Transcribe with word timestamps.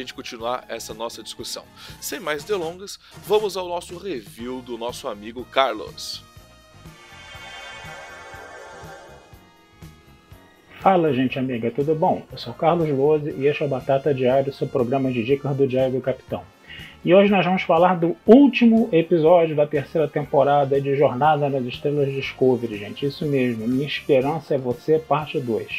gente 0.00 0.14
continuar 0.14 0.64
essa 0.68 0.92
nossa 0.92 1.22
discussão. 1.22 1.64
Sem 2.00 2.20
mais 2.20 2.44
delongas, 2.44 2.98
vamos 3.26 3.56
ao 3.56 3.68
nosso 3.68 3.96
review 3.96 4.60
do 4.60 4.76
nosso 4.76 5.08
amigo 5.08 5.44
Carlos. 5.44 6.22
Fala, 10.80 11.12
gente 11.12 11.38
amiga, 11.38 11.70
tudo 11.70 11.94
bom? 11.94 12.22
Eu 12.32 12.38
sou 12.38 12.54
Carlos 12.54 12.88
Lose 12.88 13.30
e 13.36 13.46
este 13.46 13.62
é 13.62 13.66
o 13.66 13.68
Batata 13.68 14.14
Diário, 14.14 14.52
seu 14.52 14.66
programa 14.66 15.12
de 15.12 15.22
dicas 15.22 15.54
do 15.54 15.66
Diário 15.66 15.92
do 15.92 16.00
Capitão. 16.00 16.42
E 17.04 17.14
hoje 17.14 17.30
nós 17.30 17.44
vamos 17.44 17.62
falar 17.62 17.98
do 17.98 18.16
último 18.26 18.88
episódio 18.92 19.56
da 19.56 19.66
terceira 19.66 20.08
temporada 20.08 20.80
de 20.80 20.96
Jornada 20.96 21.48
nas 21.48 21.64
Estrelas 21.64 22.12
Discovery, 22.12 22.76
gente. 22.76 23.06
Isso 23.06 23.26
mesmo, 23.26 23.66
Minha 23.66 23.86
Esperança 23.86 24.54
é 24.54 24.58
Você, 24.58 24.98
parte 24.98 25.38
2. 25.38 25.78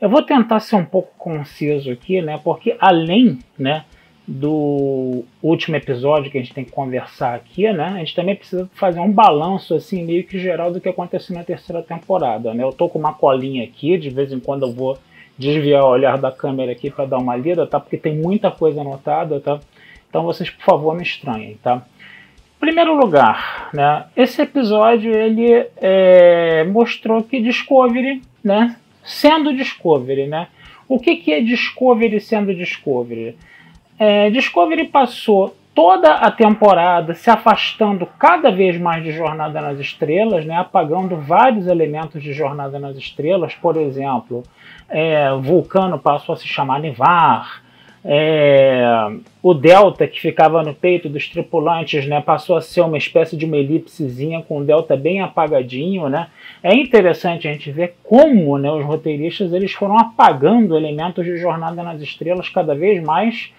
Eu 0.00 0.08
vou 0.08 0.22
tentar 0.22 0.60
ser 0.60 0.76
um 0.76 0.84
pouco 0.84 1.12
conciso 1.18 1.90
aqui, 1.90 2.22
né? 2.22 2.40
Porque 2.42 2.74
além, 2.80 3.38
né, 3.58 3.84
do 4.26 5.24
último 5.42 5.76
episódio 5.76 6.30
que 6.30 6.38
a 6.38 6.40
gente 6.40 6.54
tem 6.54 6.64
que 6.64 6.70
conversar 6.70 7.34
aqui, 7.34 7.70
né? 7.72 7.84
A 7.96 7.98
gente 7.98 8.14
também 8.14 8.34
precisa 8.34 8.70
fazer 8.74 9.00
um 9.00 9.12
balanço 9.12 9.74
assim 9.74 10.04
meio 10.04 10.24
que 10.24 10.38
geral 10.38 10.72
do 10.72 10.80
que 10.80 10.88
aconteceu 10.88 11.36
na 11.36 11.44
terceira 11.44 11.82
temporada, 11.82 12.54
né? 12.54 12.62
Eu 12.62 12.72
tô 12.72 12.88
com 12.88 12.98
uma 12.98 13.12
colinha 13.12 13.64
aqui, 13.64 13.98
de 13.98 14.08
vez 14.08 14.32
em 14.32 14.40
quando 14.40 14.66
eu 14.66 14.72
vou 14.72 14.96
desviar 15.36 15.84
o 15.84 15.88
olhar 15.90 16.16
da 16.16 16.30
câmera 16.30 16.72
aqui 16.72 16.90
para 16.90 17.06
dar 17.06 17.18
uma 17.18 17.36
lida, 17.36 17.66
tá? 17.66 17.78
Porque 17.78 17.98
tem 17.98 18.16
muita 18.16 18.50
coisa 18.50 18.80
anotada, 18.80 19.38
tá? 19.40 19.60
Então 20.08 20.22
vocês, 20.22 20.48
por 20.48 20.64
favor, 20.64 20.94
não 20.94 21.02
estranhem, 21.02 21.58
tá? 21.62 21.82
Primeiro 22.58 22.94
lugar, 22.94 23.68
né? 23.74 24.04
Esse 24.16 24.40
episódio 24.42 25.12
ele 25.12 25.66
é, 25.76 26.64
mostrou 26.64 27.22
que 27.22 27.40
Discovery, 27.40 28.22
né? 28.42 28.76
Sendo 29.02 29.54
Discovery, 29.54 30.26
né? 30.26 30.48
O 30.88 30.98
que, 30.98 31.16
que 31.16 31.32
é 31.32 31.40
Discovery 31.40 32.20
sendo 32.20 32.54
Discovery? 32.54 33.36
É, 33.98 34.28
Discovery 34.30 34.88
passou 34.88 35.54
toda 35.74 36.14
a 36.14 36.30
temporada 36.30 37.14
se 37.14 37.30
afastando 37.30 38.06
cada 38.18 38.50
vez 38.50 38.78
mais 38.78 39.04
de 39.04 39.12
Jornada 39.12 39.60
nas 39.60 39.78
Estrelas, 39.78 40.44
né, 40.44 40.56
apagando 40.56 41.16
vários 41.16 41.66
elementos 41.66 42.22
de 42.22 42.32
Jornada 42.32 42.78
nas 42.78 42.96
Estrelas. 42.96 43.54
Por 43.54 43.76
exemplo, 43.76 44.42
é, 44.88 45.30
Vulcano 45.40 45.98
passou 45.98 46.32
a 46.32 46.36
se 46.36 46.48
chamar 46.48 46.80
Nivar. 46.80 47.62
É, 48.02 49.10
o 49.42 49.52
delta 49.52 50.06
que 50.06 50.18
ficava 50.18 50.62
no 50.62 50.74
peito 50.74 51.08
dos 51.08 51.28
tripulantes 51.28 52.06
né, 52.06 52.20
passou 52.20 52.56
a 52.56 52.62
ser 52.62 52.80
uma 52.80 52.96
espécie 52.96 53.36
de 53.36 53.44
uma 53.44 53.58
elipsezinha 53.58 54.42
com 54.42 54.58
o 54.58 54.64
delta 54.64 54.96
bem 54.96 55.20
apagadinho. 55.20 56.08
Né? 56.08 56.28
É 56.62 56.74
interessante 56.74 57.46
a 57.46 57.52
gente 57.52 57.70
ver 57.70 57.96
como 58.02 58.56
né, 58.56 58.70
os 58.70 58.84
roteiristas 58.84 59.52
eles 59.52 59.72
foram 59.72 59.98
apagando 59.98 60.76
elementos 60.76 61.24
de 61.24 61.36
Jornada 61.36 61.82
nas 61.82 62.00
Estrelas 62.00 62.48
cada 62.48 62.74
vez 62.74 63.02
mais 63.02 63.52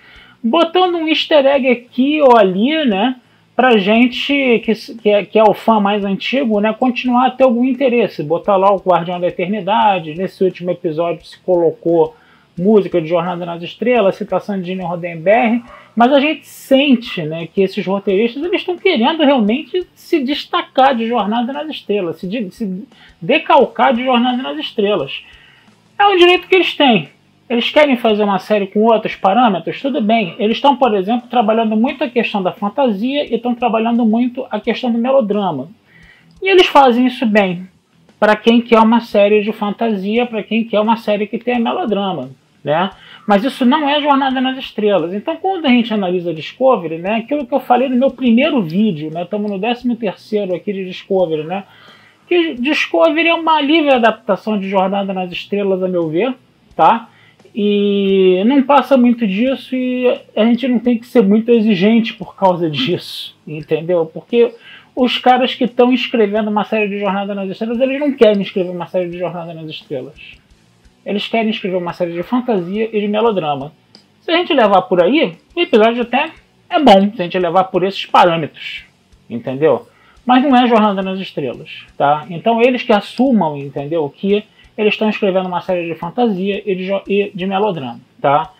botando 0.43 0.95
um 0.95 1.07
easter 1.07 1.45
egg 1.45 1.69
aqui 1.69 2.21
ou 2.21 2.37
ali, 2.37 2.85
né? 2.85 3.15
Pra 3.55 3.77
gente 3.77 4.61
que, 4.65 4.73
que, 4.73 5.09
é, 5.09 5.25
que 5.25 5.37
é 5.37 5.43
o 5.43 5.53
fã 5.53 5.79
mais 5.79 6.03
antigo, 6.03 6.59
né? 6.59 6.73
Continuar 6.73 7.27
a 7.27 7.31
ter 7.31 7.43
algum 7.43 7.65
interesse. 7.65 8.23
Botar 8.23 8.55
lá 8.55 8.73
o 8.73 8.79
Guardião 8.79 9.19
da 9.19 9.27
Eternidade. 9.27 10.15
Nesse 10.15 10.43
último 10.43 10.71
episódio 10.71 11.23
se 11.25 11.37
colocou 11.41 12.15
música 12.57 13.01
de 13.01 13.07
Jornada 13.07 13.45
nas 13.45 13.61
Estrelas, 13.61 14.15
citação 14.15 14.59
de 14.59 14.67
Gene 14.67 14.83
Roddenberry. 14.83 15.63
Mas 15.95 16.13
a 16.13 16.19
gente 16.19 16.47
sente 16.47 17.21
né, 17.23 17.47
que 17.47 17.61
esses 17.61 17.85
roteiristas 17.85 18.43
eles 18.43 18.61
estão 18.61 18.77
querendo 18.77 19.23
realmente 19.23 19.85
se 19.93 20.19
destacar 20.19 20.95
de 20.95 21.07
Jornada 21.07 21.51
nas 21.51 21.69
Estrelas, 21.69 22.17
se, 22.17 22.27
de, 22.27 22.49
se 22.51 22.87
decalcar 23.21 23.93
de 23.93 24.03
Jornada 24.03 24.41
nas 24.41 24.57
Estrelas. 24.57 25.23
É 25.99 26.05
um 26.05 26.17
direito 26.17 26.47
que 26.47 26.55
eles 26.55 26.73
têm. 26.75 27.09
Eles 27.49 27.69
querem 27.69 27.97
fazer 27.97 28.23
uma 28.23 28.39
série 28.39 28.67
com 28.67 28.79
outros 28.79 29.15
parâmetros? 29.15 29.81
Tudo 29.81 29.99
bem. 29.99 30.35
Eles 30.39 30.55
estão, 30.55 30.77
por 30.77 30.95
exemplo, 30.95 31.27
trabalhando 31.29 31.75
muito 31.75 32.01
a 32.01 32.09
questão 32.09 32.41
da 32.41 32.53
fantasia 32.53 33.25
e 33.25 33.35
estão 33.35 33.53
trabalhando 33.53 34.05
muito 34.05 34.47
a 34.49 34.57
questão 34.57 34.89
do 34.89 34.97
melodrama. 34.97 35.69
E 36.41 36.49
eles 36.49 36.67
fazem 36.67 37.05
isso 37.05 37.25
bem. 37.25 37.67
Para 38.17 38.37
quem 38.37 38.61
quer 38.61 38.79
uma 38.79 39.01
série 39.01 39.43
de 39.43 39.51
fantasia, 39.51 40.25
para 40.25 40.41
quem 40.41 40.63
quer 40.63 40.79
uma 40.79 40.95
série 40.95 41.27
que 41.27 41.37
tenha 41.37 41.59
melodrama. 41.59 42.29
Né? 42.63 42.91
Mas 43.27 43.43
isso 43.43 43.65
não 43.65 43.89
é 43.89 44.01
Jornada 44.01 44.39
nas 44.39 44.57
Estrelas. 44.57 45.13
Então, 45.13 45.35
quando 45.37 45.65
a 45.65 45.69
gente 45.69 45.91
analisa 45.93 46.33
Discovery, 46.33 46.99
né, 46.99 47.15
aquilo 47.15 47.45
que 47.45 47.53
eu 47.53 47.59
falei 47.59 47.89
no 47.89 47.95
meu 47.95 48.11
primeiro 48.11 48.61
vídeo, 48.61 49.11
né, 49.11 49.23
estamos 49.23 49.49
no 49.49 49.59
13 49.59 49.95
terceiro 49.95 50.55
aqui 50.55 50.71
de 50.71 50.85
Discovery, 50.85 51.43
né, 51.43 51.63
que 52.27 52.53
Discovery 52.53 53.29
é 53.29 53.33
uma 53.33 53.59
livre 53.61 53.93
adaptação 53.93 54.59
de 54.59 54.69
Jornada 54.69 55.11
nas 55.11 55.31
Estrelas, 55.31 55.81
a 55.81 55.87
meu 55.87 56.07
ver, 56.07 56.35
tá? 56.75 57.09
E 57.53 58.41
não 58.45 58.63
passa 58.63 58.95
muito 58.95 59.27
disso 59.27 59.75
e 59.75 60.07
a 60.35 60.45
gente 60.45 60.67
não 60.67 60.79
tem 60.79 60.97
que 60.97 61.05
ser 61.05 61.21
muito 61.21 61.51
exigente 61.51 62.13
por 62.13 62.35
causa 62.35 62.69
disso, 62.69 63.35
entendeu? 63.45 64.05
Porque 64.05 64.53
os 64.95 65.17
caras 65.17 65.53
que 65.53 65.65
estão 65.65 65.91
escrevendo 65.91 66.49
uma 66.49 66.63
série 66.63 66.87
de 66.87 66.99
Jornada 66.99 67.35
nas 67.35 67.49
Estrelas, 67.49 67.79
eles 67.79 67.99
não 67.99 68.13
querem 68.13 68.41
escrever 68.41 68.69
uma 68.69 68.87
série 68.87 69.09
de 69.09 69.17
Jornada 69.17 69.53
nas 69.53 69.69
Estrelas. 69.69 70.40
Eles 71.05 71.27
querem 71.27 71.49
escrever 71.49 71.77
uma 71.77 71.93
série 71.93 72.13
de 72.13 72.23
fantasia 72.23 72.89
e 72.91 72.99
de 72.99 73.07
melodrama. 73.07 73.73
Se 74.21 74.31
a 74.31 74.37
gente 74.37 74.53
levar 74.53 74.83
por 74.83 75.03
aí, 75.03 75.37
o 75.55 75.59
episódio 75.59 76.03
até 76.03 76.29
é 76.69 76.79
bom, 76.79 77.11
se 77.13 77.21
a 77.21 77.23
gente 77.23 77.39
levar 77.39 77.65
por 77.65 77.83
esses 77.83 78.05
parâmetros, 78.05 78.83
entendeu? 79.29 79.87
Mas 80.25 80.43
não 80.43 80.55
é 80.55 80.67
Jornada 80.67 81.01
nas 81.01 81.19
Estrelas, 81.19 81.85
tá? 81.97 82.25
Então 82.29 82.61
eles 82.61 82.83
que 82.83 82.93
assumam, 82.93 83.57
entendeu, 83.57 84.07
que 84.09 84.43
eles 84.77 84.93
estão 84.93 85.09
escrevendo 85.09 85.47
uma 85.47 85.61
série 85.61 85.87
de 85.87 85.95
fantasia 85.95 86.61
e 86.65 86.75
de, 86.75 86.91
e 87.07 87.31
de 87.33 87.45
melodrama, 87.45 87.99
tá? 88.21 88.53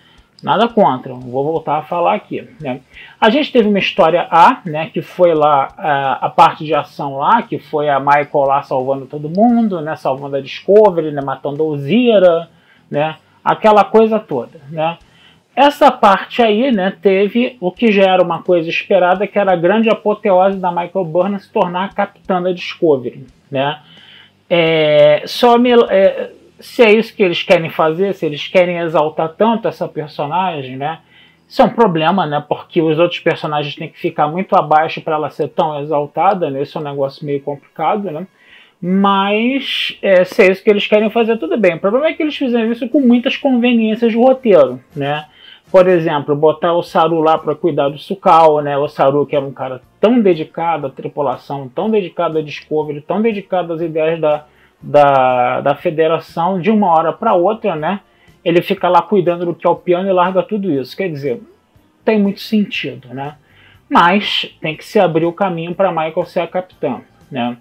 Nada 0.44 0.68
contra, 0.68 1.14
vou 1.14 1.44
voltar 1.44 1.78
a 1.78 1.82
falar 1.84 2.16
aqui. 2.16 2.48
Né? 2.60 2.82
A 3.20 3.30
gente 3.30 3.52
teve 3.52 3.70
uma 3.70 3.78
história 3.78 4.28
A, 4.32 4.60
né, 4.66 4.90
que 4.92 5.02
foi 5.02 5.36
lá 5.36 5.68
a, 5.78 6.26
a, 6.26 6.30
parte 6.30 6.66
de 6.66 6.74
ação 6.74 7.18
lá, 7.18 7.44
que 7.44 7.60
foi 7.60 7.88
a 7.90 8.00
Michael 8.00 8.46
lá 8.48 8.64
salvando 8.64 9.06
todo 9.06 9.30
mundo, 9.30 9.80
né, 9.82 9.96
salvando 9.96 10.38
a 10.38 10.42
Discovery, 10.42 11.12
né, 11.12 11.22
matando 11.22 11.62
a 11.62 11.66
Ozira, 11.68 12.50
né, 12.90 13.18
aquela 13.44 13.84
coisa 13.84 14.20
toda, 14.20 14.60
né. 14.70 14.98
Essa 15.56 15.92
parte 15.92 16.42
aí, 16.42 16.72
né, 16.72 16.92
teve 17.02 17.58
o 17.60 17.72
que 17.72 17.92
já 17.92 18.04
era 18.04 18.24
uma 18.24 18.42
coisa 18.42 18.68
esperada, 18.68 19.28
que 19.28 19.38
era 19.38 19.54
a 19.54 19.58
grande 19.58 19.90
apoteose 19.90 20.58
da 20.58 20.72
Michael 20.72 21.06
Burnham 21.06 21.40
se 21.40 21.52
tornar 21.52 21.86
a 21.86 21.94
capitã 21.94 22.42
da 22.42 22.52
Discovery, 22.52 23.28
né. 23.52 23.80
É, 24.50 25.24
só 25.28 25.58
me, 25.60 25.72
é, 25.90 26.32
se 26.62 26.84
é 26.84 26.94
isso 26.94 27.16
que 27.16 27.24
eles 27.24 27.44
querem 27.44 27.70
fazer, 27.70 28.14
se 28.14 28.26
eles 28.26 28.48
querem 28.48 28.78
exaltar 28.78 29.30
tanto 29.38 29.68
essa 29.68 29.88
personagem, 29.88 30.78
né? 30.78 31.00
Isso 31.48 31.62
é 31.62 31.66
um 31.66 31.70
problema, 31.70 32.26
né? 32.26 32.44
Porque 32.48 32.82
os 32.82 32.98
outros 32.98 33.20
personagens 33.20 33.76
têm 33.76 33.90
que 33.90 34.00
ficar 34.00 34.28
muito 34.28 34.56
abaixo 34.56 35.02
para 35.02 35.16
ela 35.16 35.30
ser 35.30 35.50
tão 35.50 35.82
exaltada, 35.82 36.50
né? 36.50 36.62
Isso 36.62 36.78
é 36.78 36.82
um 36.82 36.84
negócio 36.86 37.26
meio 37.26 37.42
complicado, 37.42 38.10
né? 38.10 38.26
Mas 38.82 39.98
é, 40.02 40.24
se 40.24 40.42
é 40.42 40.52
isso 40.52 40.64
que 40.64 40.70
eles 40.70 40.88
querem 40.88 41.10
fazer, 41.10 41.38
tudo 41.38 41.58
bem. 41.58 41.76
O 41.76 41.80
problema 41.80 42.08
é 42.08 42.14
que 42.14 42.24
eles 42.24 42.36
fizeram 42.36 42.72
isso 42.72 42.88
com 42.88 43.02
muitas 43.02 43.36
conveniências 43.36 44.14
do 44.14 44.22
roteiro, 44.22 44.80
né? 44.96 45.26
Por 45.70 45.88
exemplo, 45.88 46.36
botar 46.36 46.74
o 46.74 46.84
Saru 46.84 47.22
lá 47.22 47.38
para 47.38 47.54
cuidar 47.54 47.90
do 47.90 47.98
Sukal, 47.98 48.62
né? 48.62 48.78
O 48.78 48.88
Saru 48.88 49.26
que 49.26 49.36
era 49.36 49.46
um 49.46 49.54
cara 49.54 49.82
tão 50.00 50.20
dedicado 50.20 50.88
à 50.88 50.90
tripulação, 50.90 51.70
tão 51.70 51.90
dedicado 51.90 52.38
à 52.38 52.42
Discovery, 52.42 53.02
tão 53.02 53.22
dedicado 53.22 53.74
às 53.74 53.82
ideias 53.82 54.20
da, 54.20 54.46
da, 54.82 55.62
da 55.62 55.76
federação, 55.76 56.60
de 56.60 56.72
uma 56.72 56.88
hora 56.88 57.14
para 57.14 57.34
outra, 57.34 57.76
né? 57.76 58.00
Ele 58.44 58.62
fica 58.62 58.90
lá 58.90 59.02
cuidando 59.02 59.46
do 59.46 59.54
que 59.54 59.68
é 59.68 59.70
o 59.70 59.76
piano 59.76 60.10
e 60.10 60.14
larga 60.14 60.42
tudo 60.42 60.72
isso. 60.72 60.98
Quer 60.98 61.10
dizer, 61.10 61.42
tem 62.04 62.20
muito 62.20 62.40
sentido, 62.40 63.10
né? 63.14 63.36
mas 63.92 64.50
tem 64.62 64.74
que 64.74 64.86
se 64.86 64.98
abrir 64.98 65.26
o 65.26 65.34
caminho 65.34 65.76
para 65.76 65.92
Michael 65.92 66.26
ser 66.26 66.40
a 66.40 66.48
capitã, 66.48 67.02
né? 67.30 67.58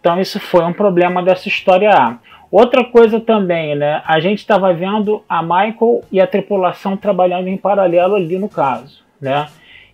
Então 0.00 0.20
isso 0.20 0.40
foi 0.40 0.64
um 0.64 0.72
problema 0.72 1.22
dessa 1.22 1.46
história 1.46 1.90
A. 1.92 2.18
Outra 2.50 2.82
coisa 2.82 3.20
também, 3.20 3.76
né? 3.76 4.02
A 4.04 4.18
gente 4.18 4.38
estava 4.38 4.72
vendo 4.74 5.22
a 5.28 5.40
Michael 5.40 6.02
e 6.10 6.20
a 6.20 6.26
tripulação 6.26 6.96
trabalhando 6.96 7.46
em 7.46 7.56
paralelo 7.56 8.16
ali 8.16 8.36
no 8.38 8.48
caso, 8.48 9.04
né? 9.20 9.46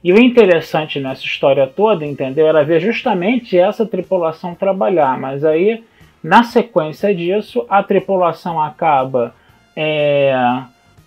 E 0.03 0.11
o 0.11 0.19
interessante 0.19 0.99
nessa 0.99 1.23
história 1.23 1.67
toda, 1.67 2.05
entendeu? 2.05 2.47
Era 2.47 2.65
ver 2.65 2.81
justamente 2.81 3.59
essa 3.59 3.85
tripulação 3.85 4.55
trabalhar, 4.55 5.19
mas 5.21 5.45
aí 5.45 5.85
na 6.25 6.43
sequência 6.43 7.15
disso 7.15 7.67
a 7.69 7.83
tripulação 7.83 8.59
acaba 8.59 9.35
é, 9.77 10.35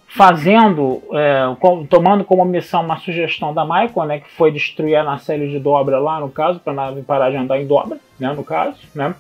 fazendo, 0.08 1.02
é, 1.12 1.42
tomando 1.90 2.24
como 2.24 2.46
missão 2.46 2.84
uma 2.84 3.00
sugestão 3.00 3.52
da 3.52 3.66
Michael, 3.66 4.06
né, 4.06 4.20
que 4.20 4.30
foi 4.30 4.52
destruir 4.52 4.96
a 4.96 5.04
nacelle 5.04 5.50
de 5.50 5.58
dobra 5.58 5.98
lá 5.98 6.20
no 6.20 6.30
caso, 6.30 6.60
para 6.60 6.72
a 6.72 6.76
nave 6.76 7.02
parar 7.02 7.32
de 7.32 7.38
andar 7.38 7.60
em 7.60 7.66
dobra, 7.66 7.98
né, 8.20 8.32
no 8.32 8.44
caso, 8.44 8.78
né. 8.94 9.16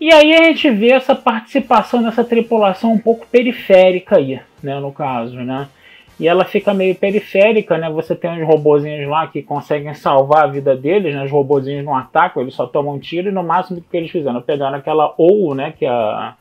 E 0.00 0.12
aí 0.12 0.34
a 0.34 0.44
gente 0.44 0.70
vê 0.70 0.92
essa 0.92 1.14
participação 1.14 2.02
dessa 2.02 2.24
tripulação 2.24 2.92
um 2.92 2.98
pouco 2.98 3.26
periférica 3.26 4.16
aí, 4.16 4.40
né, 4.62 4.80
no 4.80 4.92
caso, 4.92 5.36
né. 5.36 5.68
E 6.18 6.26
ela 6.26 6.44
fica 6.44 6.72
meio 6.72 6.94
periférica, 6.94 7.76
né? 7.76 7.90
Você 7.90 8.16
tem 8.16 8.30
uns 8.30 8.46
robozinhos 8.46 9.08
lá 9.08 9.26
que 9.26 9.42
conseguem 9.42 9.92
salvar 9.92 10.44
a 10.44 10.46
vida 10.46 10.74
deles, 10.74 11.14
né? 11.14 11.24
Os 11.24 11.30
robozinhos 11.30 11.84
não 11.84 11.94
atacam, 11.94 12.42
eles 12.42 12.54
só 12.54 12.66
tomam 12.66 12.94
um 12.94 12.98
tiro 12.98 13.28
e 13.28 13.32
no 13.32 13.42
máximo 13.42 13.78
o 13.78 13.82
que 13.82 13.96
eles 13.96 14.10
fizeram? 14.10 14.40
Pegaram 14.40 14.78
aquela 14.78 15.14
OU, 15.18 15.54
né? 15.54 15.74
Que 15.78 15.84
a 15.84 16.34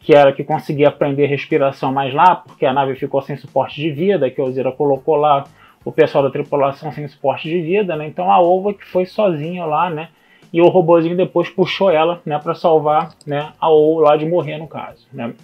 que 0.00 0.14
era 0.14 0.32
que 0.32 0.44
conseguia 0.44 0.90
prender 0.90 1.28
respiração 1.28 1.92
mais 1.92 2.14
lá, 2.14 2.36
porque 2.36 2.64
a 2.64 2.72
nave 2.72 2.94
ficou 2.94 3.20
sem 3.20 3.36
suporte 3.36 3.80
de 3.80 3.90
vida, 3.90 4.30
que 4.30 4.40
a 4.40 4.44
Ozira 4.44 4.72
colocou 4.72 5.16
lá 5.16 5.44
o 5.84 5.92
pessoal 5.92 6.24
da 6.24 6.30
tripulação 6.30 6.92
sem 6.92 7.06
suporte 7.08 7.48
de 7.48 7.60
vida, 7.60 7.96
né? 7.96 8.06
Então 8.06 8.30
a 8.30 8.40
Ova 8.40 8.72
que 8.72 8.84
foi 8.84 9.06
sozinha 9.06 9.64
lá, 9.64 9.90
né? 9.90 10.08
E 10.52 10.60
o 10.62 10.68
robozinho 10.68 11.16
depois 11.16 11.50
puxou 11.50 11.90
ela, 11.90 12.22
né, 12.24 12.38
para 12.38 12.54
salvar, 12.54 13.10
né, 13.26 13.52
a 13.60 13.68
ou 13.68 14.00
lá 14.00 14.16
de 14.16 14.24
morrer 14.24 14.56
no 14.56 14.66
caso, 14.66 15.06
né? 15.12 15.34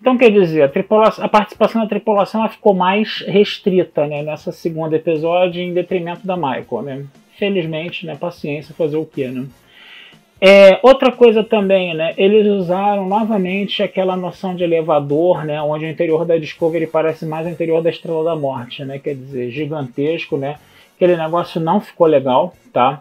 Então 0.00 0.16
quer 0.16 0.30
dizer, 0.30 0.62
a, 0.62 1.24
a 1.24 1.28
participação 1.28 1.82
da 1.82 1.88
tripulação 1.88 2.40
ela 2.40 2.50
ficou 2.50 2.74
mais 2.74 3.24
restrita, 3.26 4.06
né, 4.06 4.22
nessa 4.22 4.52
segunda 4.52 4.96
episódio 4.96 5.60
em 5.60 5.74
detrimento 5.74 6.26
da 6.26 6.36
Michael, 6.36 6.82
né? 6.82 7.04
Felizmente, 7.36 8.06
né, 8.06 8.16
paciência 8.16 8.74
fazer 8.74 8.96
o 8.96 9.04
quê, 9.04 9.28
né? 9.28 9.46
É, 10.40 10.78
outra 10.84 11.10
coisa 11.10 11.42
também, 11.42 11.94
né? 11.94 12.14
Eles 12.16 12.46
usaram 12.46 13.08
novamente 13.08 13.82
aquela 13.82 14.16
noção 14.16 14.54
de 14.54 14.62
elevador, 14.62 15.44
né? 15.44 15.60
Onde 15.60 15.84
o 15.84 15.88
interior 15.88 16.24
da 16.24 16.38
Discovery 16.38 16.86
parece 16.86 17.26
mais 17.26 17.44
o 17.44 17.50
interior 17.50 17.82
da 17.82 17.90
Estrela 17.90 18.22
da 18.22 18.36
Morte, 18.36 18.84
né? 18.84 19.00
Quer 19.00 19.16
dizer, 19.16 19.50
gigantesco, 19.50 20.36
né? 20.36 20.56
Aquele 20.94 21.16
negócio 21.16 21.60
não 21.60 21.80
ficou 21.80 22.06
legal, 22.06 22.54
tá? 22.72 23.00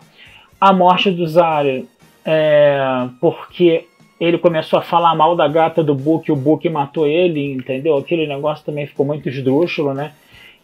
A 0.60 0.74
morte 0.74 1.12
do 1.12 1.28
Zarya, 1.28 1.84
é, 2.26 3.08
porque 3.22 3.86
ele 4.20 4.38
começou 4.38 4.80
a 4.80 4.82
falar 4.82 5.16
mal 5.16 5.36
da 5.36 5.48
gata 5.48 5.84
do 5.84 5.94
Book, 5.94 6.32
o 6.32 6.36
Book 6.36 6.68
matou 6.70 7.06
ele, 7.06 7.54
entendeu? 7.54 7.98
Aquele 7.98 8.26
negócio 8.28 8.66
também 8.66 8.88
ficou 8.88 9.06
muito 9.06 9.30
esdrúxulo, 9.30 9.94
né? 9.94 10.14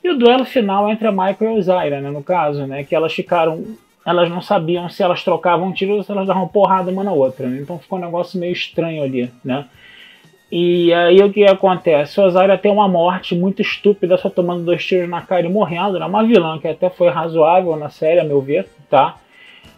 E 0.04 0.10
o 0.10 0.18
duelo 0.18 0.44
final 0.44 0.90
entre 0.90 1.08
a 1.08 1.12
Michael 1.12 1.58
e 1.58 1.62
Zaira, 1.62 2.02
né, 2.02 2.10
no 2.10 2.22
caso, 2.22 2.66
né, 2.66 2.84
que 2.84 2.94
elas 2.94 3.14
ficaram 3.14 3.64
elas 4.06 4.30
não 4.30 4.42
sabiam 4.42 4.90
se 4.90 5.02
elas 5.02 5.24
trocavam 5.24 5.72
tiros 5.72 5.98
ou 5.98 6.04
se 6.04 6.12
elas 6.12 6.28
davam 6.28 6.48
porrada 6.48 6.92
uma 6.92 7.04
na 7.04 7.14
outra. 7.14 7.48
Né? 7.48 7.60
Então 7.62 7.80
ficou 7.80 7.98
um 7.98 8.02
negócio 8.02 8.40
meio 8.40 8.52
estranho 8.52 9.02
ali, 9.02 9.32
né? 9.44 9.66
E 10.52 10.94
aí 10.94 11.20
o 11.20 11.34
que 11.34 11.44
acontece? 11.46 12.22
Osária 12.22 12.58
tem 12.58 12.72
uma 12.72 12.88
morte 12.88 13.34
muito 13.34 13.62
estúpida, 13.62 14.18
só 14.18 14.30
tomando 14.30 14.64
dois 14.64 14.86
tiros 14.86 15.10
na 15.10 15.22
cara 15.22 15.48
e 15.48 15.50
morrendo. 15.50 15.98
Né? 15.98 16.06
uma 16.06 16.24
vilã 16.24 16.60
que 16.60 16.68
até 16.68 16.92
foi 16.92 17.10
razoável 17.10 17.76
na 17.76 17.90
série, 17.90 18.20
a 18.20 18.24
meu 18.24 18.40
ver, 18.40 18.68
tá? 18.88 19.18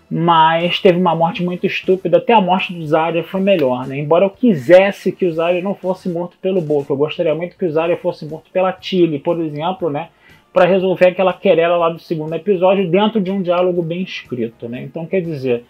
Mas 0.10 0.80
teve 0.80 1.00
uma 1.00 1.16
morte 1.16 1.44
muito 1.44 1.66
estúpida. 1.66 2.18
Até 2.18 2.34
a 2.34 2.42
morte 2.42 2.74
do 2.74 2.86
Zarya 2.86 3.24
foi 3.24 3.42
melhor, 3.42 3.88
né? 3.88 3.98
Embora 3.98 4.26
eu 4.26 4.30
quisesse 4.30 5.12
que 5.12 5.26
o 5.26 5.34
Zarya 5.34 5.62
não 5.62 5.74
fosse 5.74 6.08
morto 6.10 6.38
pelo 6.42 6.62
Boca. 6.62 6.94
Eu 6.94 6.98
gostaria 6.98 7.34
muito 7.34 7.58
que 7.58 7.66
o 7.66 7.72
Zarya 7.72 7.98
fosse 7.98 8.26
morto 8.26 8.52
pela 8.52 8.72
Tilly, 8.72 9.20
por 9.20 9.40
exemplo, 9.40 9.90
né? 9.90 10.10
para 10.56 10.70
resolver 10.70 11.08
aquela 11.08 11.34
querela 11.34 11.76
lá 11.76 11.90
do 11.90 12.00
segundo 12.00 12.34
episódio 12.34 12.90
dentro 12.90 13.20
de 13.20 13.30
um 13.30 13.42
diálogo 13.42 13.82
bem 13.82 14.04
escrito, 14.04 14.70
né? 14.70 14.84
Então 14.84 15.06
quer 15.06 15.20
dizer, 15.20 15.66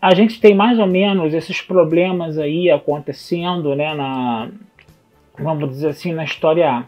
a 0.00 0.14
gente 0.14 0.40
tem 0.40 0.54
mais 0.54 0.78
ou 0.78 0.86
menos 0.86 1.34
esses 1.34 1.60
problemas 1.60 2.38
aí 2.38 2.70
acontecendo, 2.70 3.74
né, 3.74 3.92
na 3.94 4.48
vamos 5.36 5.68
dizer 5.70 5.88
assim, 5.88 6.12
na 6.12 6.22
história 6.22 6.70
A. 6.70 6.84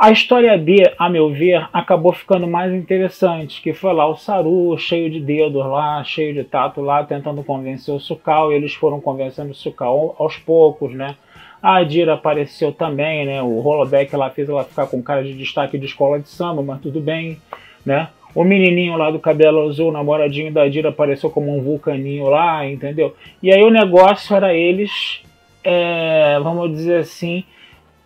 A 0.00 0.10
história 0.10 0.56
B, 0.56 0.94
a 0.98 1.10
meu 1.10 1.28
ver, 1.28 1.68
acabou 1.74 2.10
ficando 2.10 2.46
mais 2.46 2.72
interessante, 2.72 3.60
que 3.60 3.74
foi 3.74 3.92
lá 3.92 4.06
o 4.06 4.16
Saru, 4.16 4.74
cheio 4.78 5.10
de 5.10 5.20
dedos 5.20 5.62
lá, 5.66 6.02
cheio 6.02 6.32
de 6.32 6.42
tato 6.42 6.80
lá, 6.80 7.04
tentando 7.04 7.44
convencer 7.44 7.94
o 7.94 8.00
Sukal, 8.00 8.50
e 8.50 8.54
eles 8.54 8.72
foram 8.72 8.98
convencendo 8.98 9.50
o 9.50 9.54
Sukal 9.54 10.16
aos 10.18 10.38
poucos, 10.38 10.94
né? 10.94 11.16
A 11.62 11.76
Adira 11.76 12.14
apareceu 12.14 12.72
também, 12.72 13.26
né? 13.26 13.42
O 13.42 13.58
holodeck 13.62 14.16
lá 14.16 14.30
fez 14.30 14.48
ela 14.48 14.64
ficar 14.64 14.86
com 14.86 15.02
cara 15.02 15.22
de 15.22 15.34
destaque 15.34 15.76
de 15.76 15.84
escola 15.84 16.18
de 16.18 16.30
samba, 16.30 16.62
mas 16.62 16.80
tudo 16.80 16.98
bem, 16.98 17.36
né? 17.84 18.08
O 18.34 18.42
menininho 18.42 18.96
lá 18.96 19.10
do 19.10 19.18
cabelo 19.18 19.68
azul, 19.68 19.92
namoradinho 19.92 20.50
da 20.50 20.62
Adira, 20.62 20.88
apareceu 20.88 21.28
como 21.28 21.54
um 21.54 21.62
vulcaninho 21.62 22.24
lá, 22.24 22.66
entendeu? 22.66 23.14
E 23.42 23.52
aí 23.52 23.62
o 23.62 23.68
negócio 23.68 24.34
era 24.34 24.54
eles, 24.54 25.20
é, 25.62 26.40
vamos 26.42 26.70
dizer 26.70 27.00
assim, 27.00 27.44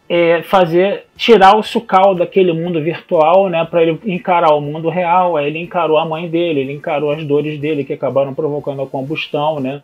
é, 0.08 0.42
fazer 0.42 1.06
tirar 1.16 1.56
o 1.56 1.62
sucal 1.62 2.14
daquele 2.14 2.52
mundo 2.52 2.82
virtual, 2.82 3.48
né, 3.48 3.64
para 3.64 3.82
ele 3.82 3.98
encarar 4.04 4.54
o 4.54 4.60
mundo 4.60 4.88
real. 4.88 5.36
Aí 5.36 5.46
ele 5.46 5.58
encarou 5.58 5.98
a 5.98 6.04
mãe 6.04 6.28
dele, 6.28 6.60
ele 6.60 6.72
encarou 6.72 7.10
as 7.10 7.24
dores 7.24 7.58
dele 7.58 7.84
que 7.84 7.92
acabaram 7.92 8.34
provocando 8.34 8.82
a 8.82 8.86
combustão, 8.86 9.60
né? 9.60 9.82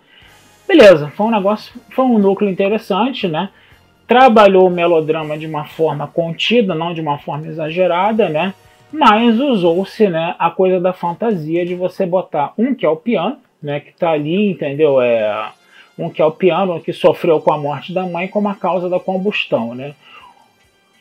Beleza, 0.69 1.13
foi 1.17 1.27
um 1.27 1.31
negócio, 1.31 1.73
foi 1.91 2.05
um 2.05 2.19
núcleo 2.19 2.51
interessante, 2.51 3.27
né? 3.27 3.49
trabalhou 4.11 4.67
o 4.67 4.71
melodrama 4.71 5.39
de 5.39 5.47
uma 5.47 5.65
forma 5.65 6.05
contida, 6.09 6.75
não 6.75 6.93
de 6.93 7.01
uma 7.01 7.17
forma 7.19 7.47
exagerada, 7.47 8.29
né? 8.29 8.53
Mas 8.91 9.39
usou-se, 9.39 10.09
né, 10.09 10.35
a 10.37 10.51
coisa 10.51 10.81
da 10.81 10.93
fantasia 10.93 11.65
de 11.65 11.77
você 11.77 12.05
botar 12.05 12.53
um 12.59 12.75
que 12.75 12.85
é 12.85 12.89
o 12.89 12.97
piano, 12.97 13.37
né, 13.63 13.79
que 13.79 13.91
está 13.91 14.11
ali, 14.11 14.51
entendeu? 14.51 15.01
É 15.01 15.53
um 16.01 16.11
que 16.11 16.23
é 16.23 16.25
o 16.25 16.33
piano 16.33 16.81
que 16.81 16.93
sofreu 16.93 17.41
com 17.41 17.53
a 17.53 17.59
morte 17.59 17.93
da 17.93 18.05
mãe 18.05 18.27
como 18.27 18.49
a 18.49 18.55
causa 18.55 18.89
da 18.89 18.99
combustão, 18.99 19.75
né? 19.75 19.95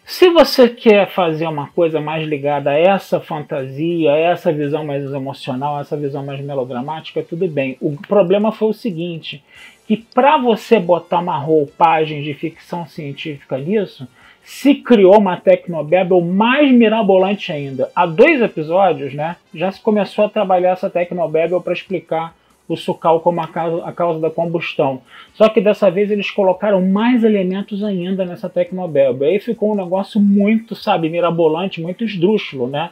Se 0.05 0.27
você 0.31 0.67
quer 0.67 1.07
fazer 1.07 1.47
uma 1.47 1.67
coisa 1.67 2.01
mais 2.01 2.27
ligada 2.27 2.71
a 2.71 2.77
essa 2.77 3.19
fantasia, 3.19 4.11
a 4.11 4.17
essa 4.17 4.51
visão 4.51 4.83
mais 4.83 5.03
emocional, 5.13 5.77
a 5.77 5.81
essa 5.81 5.95
visão 5.95 6.25
mais 6.25 6.41
melodramática, 6.41 7.21
tudo 7.21 7.47
bem. 7.47 7.77
O 7.79 7.95
problema 7.95 8.51
foi 8.51 8.69
o 8.69 8.73
seguinte: 8.73 9.43
que 9.87 9.95
para 9.95 10.37
você 10.37 10.79
botar 10.79 11.19
uma 11.19 11.37
roupagem 11.37 12.23
de 12.23 12.33
ficção 12.33 12.87
científica 12.87 13.57
nisso, 13.59 14.07
se 14.43 14.73
criou 14.73 15.19
uma 15.19 15.37
Tecnobabel 15.37 16.21
mais 16.21 16.71
mirabolante 16.71 17.51
ainda. 17.51 17.91
Há 17.95 18.07
dois 18.07 18.41
episódios, 18.41 19.13
né, 19.13 19.35
já 19.53 19.71
se 19.71 19.79
começou 19.79 20.25
a 20.25 20.29
trabalhar 20.29 20.71
essa 20.71 20.89
Tecnobabel 20.89 21.61
para 21.61 21.73
explicar 21.73 22.33
o 22.69 22.77
sucal 22.77 23.19
como 23.19 23.41
a 23.41 23.47
causa, 23.47 23.83
a 23.83 23.91
causa, 23.91 24.19
da 24.19 24.29
combustão. 24.29 25.01
Só 25.33 25.49
que 25.49 25.59
dessa 25.59 25.89
vez 25.89 26.11
eles 26.11 26.29
colocaram 26.29 26.79
mais 26.87 27.23
elementos 27.23 27.83
ainda 27.83 28.23
nessa 28.23 28.47
Tecnobabel. 28.47 29.17
Aí 29.23 29.39
ficou 29.39 29.73
um 29.73 29.75
negócio 29.75 30.21
muito, 30.21 30.75
sabe, 30.75 31.09
mirabolante, 31.09 31.81
muito 31.81 32.03
esdrúxulo, 32.03 32.67
né? 32.67 32.91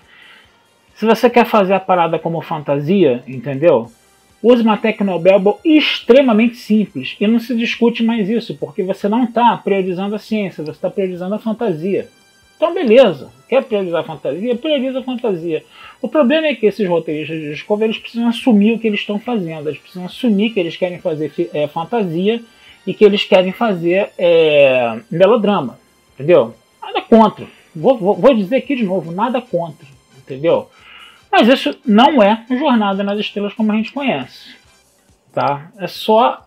Se 0.96 1.06
você 1.06 1.30
quer 1.30 1.46
fazer 1.46 1.76
a 1.76 1.80
parada 1.80 2.18
como 2.18 2.42
fantasia, 2.42 3.24
entendeu? 3.28 3.86
Use 4.42 4.64
uma 4.64 4.78
Tecnobabel 4.78 5.60
extremamente 5.64 6.56
simples 6.56 7.16
e 7.20 7.28
não 7.28 7.40
se 7.40 7.56
discute 7.56 8.04
mais 8.04 8.28
isso, 8.28 8.58
porque 8.58 8.82
você 8.82 9.08
não 9.08 9.26
está 9.26 9.56
priorizando 9.58 10.16
a 10.16 10.20
ciência, 10.20 10.64
você 10.64 10.72
está 10.72 10.90
priorizando 10.90 11.36
a 11.36 11.40
fantasia. 11.40 12.10
Então, 12.58 12.74
beleza, 12.74 13.32
quer 13.48 13.64
priorizar 13.64 14.02
a 14.02 14.04
fantasia? 14.04 14.56
Prioriza 14.56 15.00
a 15.00 15.04
fantasia. 15.04 15.64
O 16.02 16.08
problema 16.08 16.48
é 16.48 16.56
que 16.56 16.66
esses 16.66 16.88
roteiristas 16.88 17.40
de 17.40 17.52
Discovery 17.52 17.92
eles 17.92 18.02
precisam 18.02 18.28
assumir 18.28 18.74
o 18.74 18.80
que 18.80 18.88
eles 18.88 19.00
estão 19.00 19.20
fazendo, 19.20 19.70
eles 19.70 19.80
precisam 19.80 20.06
assumir 20.06 20.50
que 20.50 20.60
eles 20.60 20.76
querem 20.76 21.00
fazer 21.00 21.32
é, 21.54 21.68
fantasia 21.68 22.42
e 22.86 22.94
que 22.94 23.06
eles 23.06 23.24
querem 23.24 23.52
fazer 23.52 24.10
é, 24.18 25.00
melodrama, 25.10 25.80
entendeu? 26.16 26.56
Nada 26.82 27.02
contra. 27.02 27.46
Vou, 27.76 27.96
vou, 27.98 28.16
vou 28.16 28.34
dizer 28.34 28.58
aqui 28.58 28.76
de 28.76 28.84
novo, 28.84 29.12
nada 29.12 29.40
contra, 29.40 29.88
entendeu? 30.18 30.68
Mas 31.32 31.48
isso 31.48 31.78
não 31.86 32.24
é 32.24 32.44
Jornada 32.50 33.04
nas 33.04 33.20
Estrelas 33.20 33.54
como 33.54 33.72
a 33.72 33.76
gente 33.76 33.92
conhece. 33.92 34.56
Tá? 35.32 35.72
É 35.78 35.86
só 35.86 36.47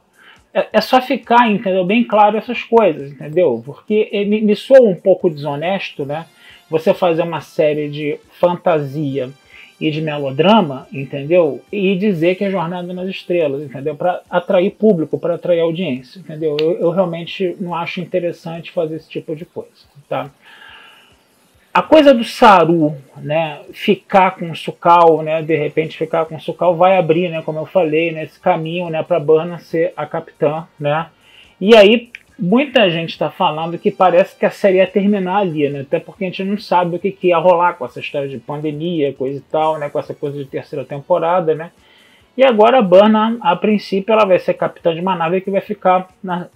é, 0.53 0.69
é 0.73 0.81
só 0.81 1.01
ficar, 1.01 1.51
entendeu? 1.51 1.85
Bem 1.85 2.05
claro 2.05 2.37
essas 2.37 2.63
coisas, 2.63 3.13
entendeu? 3.13 3.63
Porque 3.65 4.09
me, 4.27 4.41
me 4.41 4.57
soa 4.57 4.89
um 4.89 4.95
pouco 4.95 5.31
desonesto, 5.31 6.05
né? 6.05 6.27
Você 6.69 6.95
fazer 6.95 7.23
uma 7.23 7.41
série 7.41 7.89
de 7.89 8.19
fantasia 8.39 9.31
e 9.81 9.91
de 9.91 10.03
melodrama, 10.03 10.87
entendeu? 10.93 11.63
E 11.73 11.97
dizer 11.97 12.35
que 12.35 12.45
é 12.45 12.51
Jornada 12.51 12.93
nas 12.93 13.09
Estrelas, 13.09 13.63
entendeu? 13.63 13.97
Para 13.97 14.21
atrair 14.29 14.71
público, 14.73 15.19
para 15.19 15.37
atrair 15.37 15.61
audiência, 15.61 16.19
entendeu? 16.19 16.57
Eu, 16.61 16.73
eu, 16.73 16.91
realmente 16.91 17.57
não 17.59 17.75
acho 17.75 18.01
interessante 18.01 18.71
fazer 18.71 18.97
esse 18.97 19.09
tipo 19.09 19.35
de 19.35 19.47
coisa, 19.47 19.71
tá? 20.09 20.31
A 21.81 21.83
coisa 21.83 22.13
do 22.13 22.23
Saru, 22.23 22.95
né, 23.17 23.59
ficar 23.73 24.33
com 24.33 24.51
o 24.51 24.55
Sukal, 24.55 25.23
né, 25.23 25.41
de 25.41 25.57
repente 25.57 25.97
ficar 25.97 26.27
com 26.27 26.37
o 26.37 26.41
Sukal 26.41 26.77
vai 26.77 26.99
abrir, 26.99 27.31
né, 27.31 27.41
como 27.41 27.59
eu 27.59 27.65
falei, 27.65 28.13
né, 28.13 28.25
esse 28.25 28.39
caminho, 28.39 28.91
né, 28.91 29.03
para 29.03 29.19
Burna 29.19 29.59
ser 29.59 29.95
a 29.97 30.05
capitã, 30.05 30.67
né. 30.79 31.07
E 31.59 31.75
aí 31.75 32.11
muita 32.39 32.91
gente 32.91 33.11
está 33.11 33.31
falando 33.31 33.79
que 33.79 33.91
parece 33.91 34.37
que 34.37 34.45
a 34.45 34.51
série 34.51 34.77
ia 34.77 34.87
terminar 34.87 35.39
ali, 35.39 35.71
né, 35.71 35.81
até 35.81 35.99
porque 35.99 36.25
a 36.25 36.27
gente 36.27 36.45
não 36.45 36.59
sabe 36.59 36.97
o 36.97 36.99
que, 36.99 37.13
que 37.13 37.29
ia 37.29 37.39
rolar 37.39 37.75
com 37.75 37.87
essa 37.87 37.99
história 37.99 38.29
de 38.29 38.37
pandemia, 38.37 39.15
coisa 39.15 39.39
e 39.39 39.43
tal, 39.51 39.79
né, 39.79 39.89
com 39.89 39.99
essa 39.99 40.13
coisa 40.13 40.37
de 40.37 40.45
terceira 40.45 40.85
temporada, 40.85 41.55
né. 41.55 41.71
E 42.37 42.45
agora 42.45 42.81
a 42.81 42.83
Burna, 42.83 43.39
a 43.41 43.57
princípio, 43.57 44.13
ela 44.13 44.27
vai 44.27 44.39
ser 44.39 44.53
capitã 44.53 44.95
de 44.95 45.01
uma 45.01 45.17
nave 45.17 45.41
que 45.41 45.51
vai 45.51 45.63
ficar 45.63 46.11
na 46.23 46.49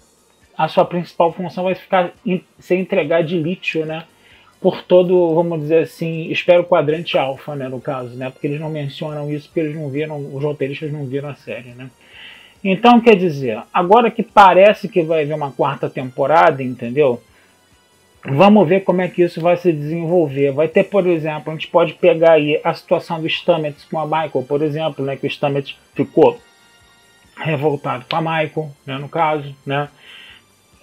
a 0.57 0.69
sua 0.69 0.85
principal 0.85 1.33
função 1.33 1.65
vai 1.65 1.75
ficar 1.75 2.13
ser 2.61 2.77
entregar 2.77 3.25
de 3.25 3.37
lítio, 3.37 3.85
né? 3.85 4.05
Por 4.65 4.83
todo, 4.83 5.35
vamos 5.35 5.61
dizer 5.61 5.83
assim, 5.83 6.31
espero 6.31 6.65
quadrante 6.65 7.19
alfa, 7.19 7.55
né, 7.55 7.69
no 7.69 7.83
caso, 7.83 8.17
né, 8.17 8.31
porque 8.31 8.47
eles 8.47 8.59
não 8.59 8.71
mencionam 8.71 9.31
isso 9.31 9.47
porque 9.47 9.61
eles 9.61 9.77
não 9.77 9.91
viram, 9.91 10.17
os 10.17 10.43
roteiristas 10.43 10.91
não 10.91 11.05
viram 11.05 11.29
a 11.29 11.35
série, 11.35 11.75
né. 11.75 11.91
Então, 12.65 12.99
quer 12.99 13.15
dizer, 13.15 13.63
agora 13.71 14.11
que 14.11 14.23
parece 14.23 14.89
que 14.89 15.03
vai 15.03 15.23
haver 15.23 15.35
uma 15.35 15.53
quarta 15.53 15.91
temporada, 15.91 16.63
entendeu? 16.63 17.23
Vamos 18.25 18.67
ver 18.67 18.85
como 18.85 19.03
é 19.03 19.09
que 19.09 19.21
isso 19.21 19.39
vai 19.39 19.55
se 19.59 19.71
desenvolver. 19.71 20.51
Vai 20.51 20.67
ter, 20.67 20.85
por 20.85 21.07
exemplo, 21.07 21.53
a 21.53 21.55
gente 21.55 21.69
pode 21.69 21.93
pegar 21.93 22.33
aí 22.33 22.59
a 22.65 22.73
situação 22.73 23.21
do 23.21 23.29
Stamets 23.29 23.85
com 23.85 23.99
a 23.99 24.07
Michael, 24.07 24.47
por 24.49 24.63
exemplo, 24.63 25.05
né, 25.05 25.15
que 25.15 25.27
o 25.27 25.31
Stamets 25.31 25.77
ficou 25.95 26.41
revoltado 27.37 28.07
com 28.09 28.17
a 28.17 28.21
Michael, 28.23 28.71
né, 28.87 28.97
no 28.97 29.11
caso, 29.11 29.55
né? 29.67 29.91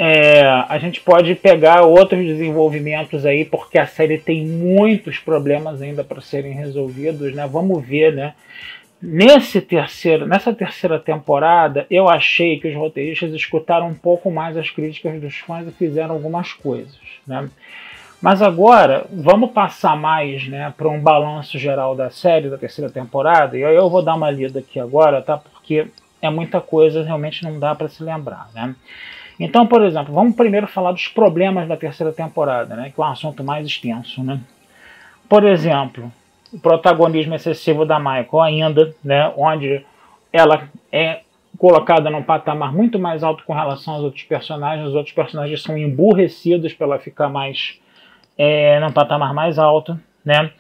É, 0.04 0.42
a 0.68 0.80
gente 0.80 1.00
pode 1.00 1.36
pegar 1.36 1.84
outros 1.84 2.26
desenvolvimentos 2.26 3.24
aí, 3.24 3.46
porque 3.46 3.78
a 3.78 3.86
série 3.86 4.18
tem 4.18 4.44
muitos 4.44 5.20
problemas 5.20 5.80
ainda 5.80 6.04
para 6.04 6.20
serem 6.20 6.54
resolvidos, 6.54 7.36
né? 7.36 7.46
Vamos 7.46 7.86
ver, 7.86 8.12
né? 8.12 8.34
Nesse 9.00 9.62
terceiro, 9.62 10.26
nessa 10.26 10.52
terceira 10.56 10.98
temporada, 10.98 11.86
eu 11.88 12.10
achei 12.10 12.60
que 12.60 12.68
os 12.68 12.76
roteiristas 12.76 13.32
escutaram 13.32 13.90
um 13.90 13.94
pouco 13.94 14.32
mais 14.32 14.58
as 14.58 14.72
críticas 14.72 15.22
dos 15.22 15.38
fãs 15.38 15.68
e 15.68 15.72
fizeram 15.72 16.16
algumas 16.16 16.52
coisas, 16.52 16.98
né? 17.28 17.48
Mas 18.20 18.42
agora, 18.42 19.06
vamos 19.14 19.52
passar 19.52 19.96
mais 19.96 20.48
né, 20.48 20.74
para 20.76 20.90
um 20.90 21.00
balanço 21.00 21.60
geral 21.60 21.96
da 21.96 22.10
série, 22.10 22.50
da 22.50 22.58
terceira 22.58 22.90
temporada, 22.90 23.56
e 23.56 23.64
aí 23.64 23.76
eu 23.76 23.88
vou 23.88 24.02
dar 24.02 24.16
uma 24.16 24.32
lida 24.32 24.62
aqui 24.62 24.80
agora, 24.80 25.22
tá? 25.22 25.38
Porque 25.38 25.86
é 26.20 26.30
muita 26.32 26.60
coisa, 26.60 27.04
realmente 27.04 27.44
não 27.44 27.60
dá 27.60 27.76
para 27.76 27.88
se 27.88 28.04
lembrar, 28.04 28.50
né? 28.56 28.74
Então, 29.44 29.66
por 29.66 29.84
exemplo, 29.84 30.14
vamos 30.14 30.36
primeiro 30.36 30.68
falar 30.68 30.92
dos 30.92 31.08
problemas 31.08 31.68
da 31.68 31.76
terceira 31.76 32.14
temporada, 32.14 32.76
né, 32.76 32.92
que 32.94 33.02
é 33.02 33.04
um 33.04 33.08
assunto 33.08 33.44
mais 33.44 33.66
extenso. 33.66 34.24
Né? 34.24 34.40
Por 35.28 35.44
exemplo, 35.44 36.12
o 36.54 36.60
protagonismo 36.60 37.34
excessivo 37.34 37.84
da 37.84 37.98
Michael 37.98 38.42
ainda, 38.42 38.96
né, 39.04 39.34
onde 39.36 39.84
ela 40.32 40.70
é 40.92 41.22
colocada 41.58 42.10
num 42.12 42.22
patamar 42.22 42.72
muito 42.72 43.00
mais 43.00 43.24
alto 43.24 43.44
com 43.44 43.54
relação 43.54 43.96
aos 43.96 44.04
outros 44.04 44.24
personagens. 44.24 44.88
Os 44.88 44.94
outros 44.94 45.14
personagens 45.14 45.64
são 45.64 45.76
emburrecidos 45.76 46.74
para 46.74 46.86
ela 46.86 47.00
ficar 47.00 47.28
mais 47.28 47.80
é, 48.38 48.80
num 48.80 48.92
patamar 48.92 49.34
mais 49.34 49.58
alto, 49.58 50.00
né? 50.24 50.52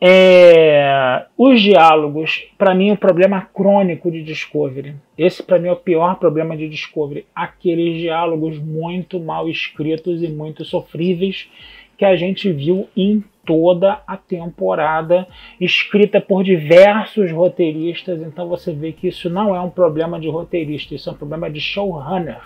É, 0.00 1.26
os 1.36 1.60
diálogos, 1.60 2.44
para 2.56 2.74
mim, 2.74 2.90
é 2.90 2.92
um 2.92 2.96
problema 2.96 3.48
crônico 3.52 4.10
de 4.10 4.22
Discovery. 4.22 4.94
Esse, 5.16 5.42
para 5.42 5.58
mim, 5.58 5.68
é 5.68 5.72
o 5.72 5.76
pior 5.76 6.16
problema 6.16 6.56
de 6.56 6.68
Discovery. 6.68 7.26
Aqueles 7.34 8.00
diálogos 8.00 8.58
muito 8.58 9.18
mal 9.18 9.48
escritos 9.48 10.22
e 10.22 10.28
muito 10.28 10.64
sofríveis 10.64 11.48
que 11.96 12.04
a 12.04 12.14
gente 12.14 12.52
viu 12.52 12.88
em 12.96 13.24
toda 13.44 14.00
a 14.06 14.16
temporada, 14.16 15.26
escrita 15.60 16.20
por 16.20 16.44
diversos 16.44 17.32
roteiristas. 17.32 18.22
Então 18.22 18.46
você 18.46 18.72
vê 18.72 18.92
que 18.92 19.08
isso 19.08 19.28
não 19.28 19.56
é 19.56 19.60
um 19.60 19.70
problema 19.70 20.20
de 20.20 20.28
roteirista, 20.28 20.94
isso 20.94 21.08
é 21.08 21.12
um 21.12 21.16
problema 21.16 21.50
de 21.50 21.60
showrunner 21.60 22.40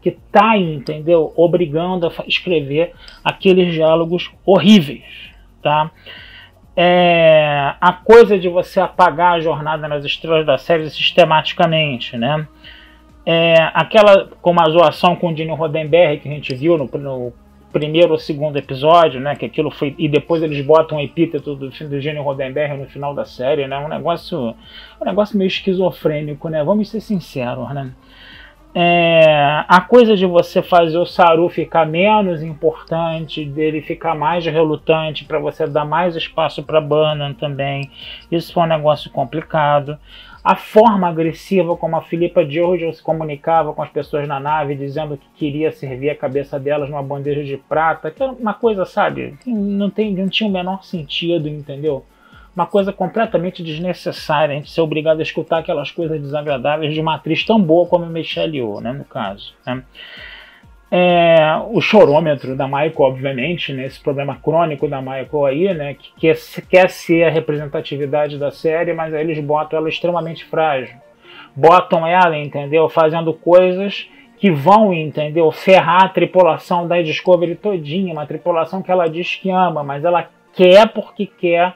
que 0.00 0.10
está 0.10 0.52
aí, 0.52 0.74
entendeu? 0.74 1.32
Obrigando 1.36 2.06
a 2.06 2.12
escrever 2.26 2.92
aqueles 3.24 3.72
diálogos 3.72 4.30
horríveis, 4.44 5.04
tá? 5.62 5.90
É, 6.76 7.74
a 7.80 7.92
coisa 7.92 8.38
de 8.38 8.48
você 8.48 8.80
apagar 8.80 9.34
a 9.34 9.40
jornada 9.40 9.86
nas 9.86 10.04
estrelas 10.04 10.46
da 10.46 10.56
série 10.56 10.88
sistematicamente, 10.88 12.16
né? 12.16 12.46
É, 13.24 13.54
aquela 13.74 14.28
como 14.40 14.60
a 14.60 14.68
zoação 14.68 15.14
com 15.14 15.28
o 15.28 15.34
Dino 15.34 15.54
Rodenberry 15.54 16.18
que 16.18 16.28
a 16.28 16.32
gente 16.32 16.52
viu 16.54 16.76
no, 16.76 16.86
no, 16.98 17.32
primeiro 17.72 18.12
ou 18.12 18.18
segundo 18.18 18.56
episódio, 18.56 19.20
né? 19.20 19.36
Que 19.36 19.46
aquilo 19.46 19.70
foi 19.70 19.94
e 19.98 20.08
depois 20.08 20.42
eles 20.42 20.64
botam 20.64 20.98
um 20.98 21.00
epíteto 21.00 21.54
do, 21.54 21.70
do 21.70 22.00
Gene 22.00 22.18
Rodenberry 22.18 22.76
no 22.76 22.86
final 22.86 23.14
da 23.14 23.24
série, 23.24 23.66
né? 23.66 23.78
Um 23.78 23.88
negócio, 23.88 24.54
um 25.00 25.04
negócio 25.04 25.36
meio 25.36 25.48
esquizofrênico, 25.48 26.48
né? 26.48 26.64
Vamos 26.64 26.90
ser 26.90 27.00
sinceros, 27.00 27.72
né? 27.74 27.92
É, 28.74 29.64
a 29.68 29.82
coisa 29.82 30.16
de 30.16 30.24
você 30.24 30.62
fazer 30.62 30.96
o 30.96 31.04
Saru 31.04 31.48
ficar 31.50 31.86
menos 31.86 32.42
importante, 32.42 33.44
dele 33.44 33.82
ficar 33.82 34.14
mais 34.14 34.46
relutante, 34.46 35.26
para 35.26 35.38
você 35.38 35.66
dar 35.66 35.84
mais 35.84 36.16
espaço 36.16 36.62
para 36.62 36.80
Banan 36.80 37.34
também, 37.34 37.90
isso 38.30 38.52
foi 38.52 38.62
um 38.62 38.66
negócio 38.66 39.10
complicado. 39.10 39.98
A 40.42 40.56
forma 40.56 41.06
agressiva 41.06 41.76
como 41.76 41.96
a 41.96 42.00
Filipa 42.00 42.44
George 42.44 42.92
se 42.94 43.02
comunicava 43.02 43.74
com 43.74 43.82
as 43.82 43.90
pessoas 43.90 44.26
na 44.26 44.40
nave, 44.40 44.74
dizendo 44.74 45.16
que 45.18 45.28
queria 45.36 45.70
servir 45.70 46.10
a 46.10 46.16
cabeça 46.16 46.58
delas 46.58 46.88
numa 46.88 47.02
bandeja 47.02 47.44
de 47.44 47.56
prata, 47.58 48.10
que 48.10 48.22
era 48.22 48.32
uma 48.32 48.54
coisa, 48.54 48.84
sabe, 48.86 49.34
não, 49.46 49.90
tem, 49.90 50.12
não 50.14 50.28
tinha 50.28 50.48
o 50.48 50.52
menor 50.52 50.82
sentido, 50.82 51.46
entendeu? 51.46 52.04
Uma 52.54 52.66
coisa 52.66 52.92
completamente 52.92 53.62
desnecessária, 53.62 54.54
a 54.54 54.58
gente 54.58 54.70
ser 54.70 54.82
obrigado 54.82 55.20
a 55.20 55.22
escutar 55.22 55.58
aquelas 55.58 55.90
coisas 55.90 56.20
desagradáveis 56.20 56.92
de 56.92 57.00
uma 57.00 57.14
atriz 57.14 57.44
tão 57.44 57.60
boa 57.60 57.86
como 57.86 58.04
Michelle 58.06 58.58
Yeoh, 58.58 58.80
né, 58.80 58.92
no 58.92 59.04
caso. 59.04 59.54
Né. 59.66 59.82
É, 60.90 61.56
o 61.70 61.80
chorômetro 61.80 62.54
da 62.54 62.66
Michael, 62.66 62.92
obviamente, 62.98 63.72
né, 63.72 63.86
esse 63.86 63.98
problema 63.98 64.36
crônico 64.36 64.86
da 64.86 65.00
Michael 65.00 65.46
aí, 65.46 65.72
né, 65.72 65.94
que 65.94 66.12
quer, 66.18 66.36
quer 66.68 66.90
ser 66.90 67.24
a 67.24 67.30
representatividade 67.30 68.38
da 68.38 68.50
série, 68.50 68.92
mas 68.92 69.14
aí 69.14 69.22
eles 69.22 69.42
botam 69.42 69.78
ela 69.78 69.88
extremamente 69.88 70.44
frágil. 70.44 70.94
Botam 71.56 72.06
ela, 72.06 72.36
entendeu, 72.36 72.86
fazendo 72.90 73.32
coisas 73.32 74.06
que 74.36 74.50
vão, 74.50 74.92
entendeu, 74.92 75.50
ferrar 75.50 76.04
a 76.04 76.08
tripulação 76.08 76.86
da 76.86 77.00
Discovery 77.00 77.54
todinha, 77.54 78.12
uma 78.12 78.26
tripulação 78.26 78.82
que 78.82 78.90
ela 78.90 79.08
diz 79.08 79.36
que 79.36 79.50
ama, 79.50 79.82
mas 79.82 80.04
ela 80.04 80.28
quer 80.52 80.88
porque 80.88 81.24
quer 81.26 81.74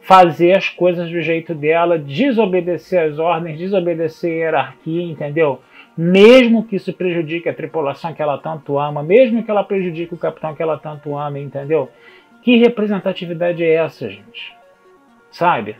fazer 0.00 0.56
as 0.56 0.68
coisas 0.68 1.10
do 1.10 1.20
jeito 1.20 1.54
dela, 1.54 1.98
desobedecer 1.98 3.10
as 3.10 3.18
ordens, 3.18 3.58
desobedecer 3.58 4.30
a 4.30 4.34
hierarquia, 4.34 5.02
entendeu? 5.02 5.60
Mesmo 5.96 6.64
que 6.64 6.76
isso 6.76 6.92
prejudique 6.92 7.48
a 7.48 7.54
tripulação 7.54 8.14
que 8.14 8.22
ela 8.22 8.38
tanto 8.38 8.78
ama, 8.78 9.02
mesmo 9.02 9.42
que 9.42 9.50
ela 9.50 9.64
prejudique 9.64 10.14
o 10.14 10.18
capitão 10.18 10.54
que 10.54 10.62
ela 10.62 10.78
tanto 10.78 11.16
ama, 11.16 11.38
entendeu? 11.38 11.90
Que 12.42 12.56
representatividade 12.56 13.64
é 13.64 13.74
essa, 13.74 14.08
gente? 14.08 14.54
Sabe? 15.30 15.76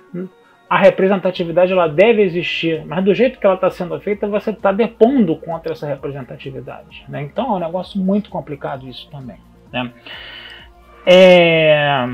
A 0.68 0.76
representatividade 0.76 1.72
ela 1.72 1.88
deve 1.88 2.20
existir, 2.20 2.84
mas 2.84 3.02
do 3.04 3.14
jeito 3.14 3.38
que 3.38 3.46
ela 3.46 3.54
está 3.54 3.70
sendo 3.70 3.98
feita, 4.00 4.26
você 4.26 4.50
está 4.50 4.72
depondo 4.72 5.36
contra 5.36 5.72
essa 5.72 5.86
representatividade. 5.86 7.06
Né? 7.08 7.22
Então 7.22 7.54
é 7.54 7.56
um 7.56 7.60
negócio 7.60 7.98
muito 7.98 8.28
complicado 8.28 8.86
isso 8.86 9.08
também. 9.10 9.38
Né? 9.72 9.90
É 11.06 12.04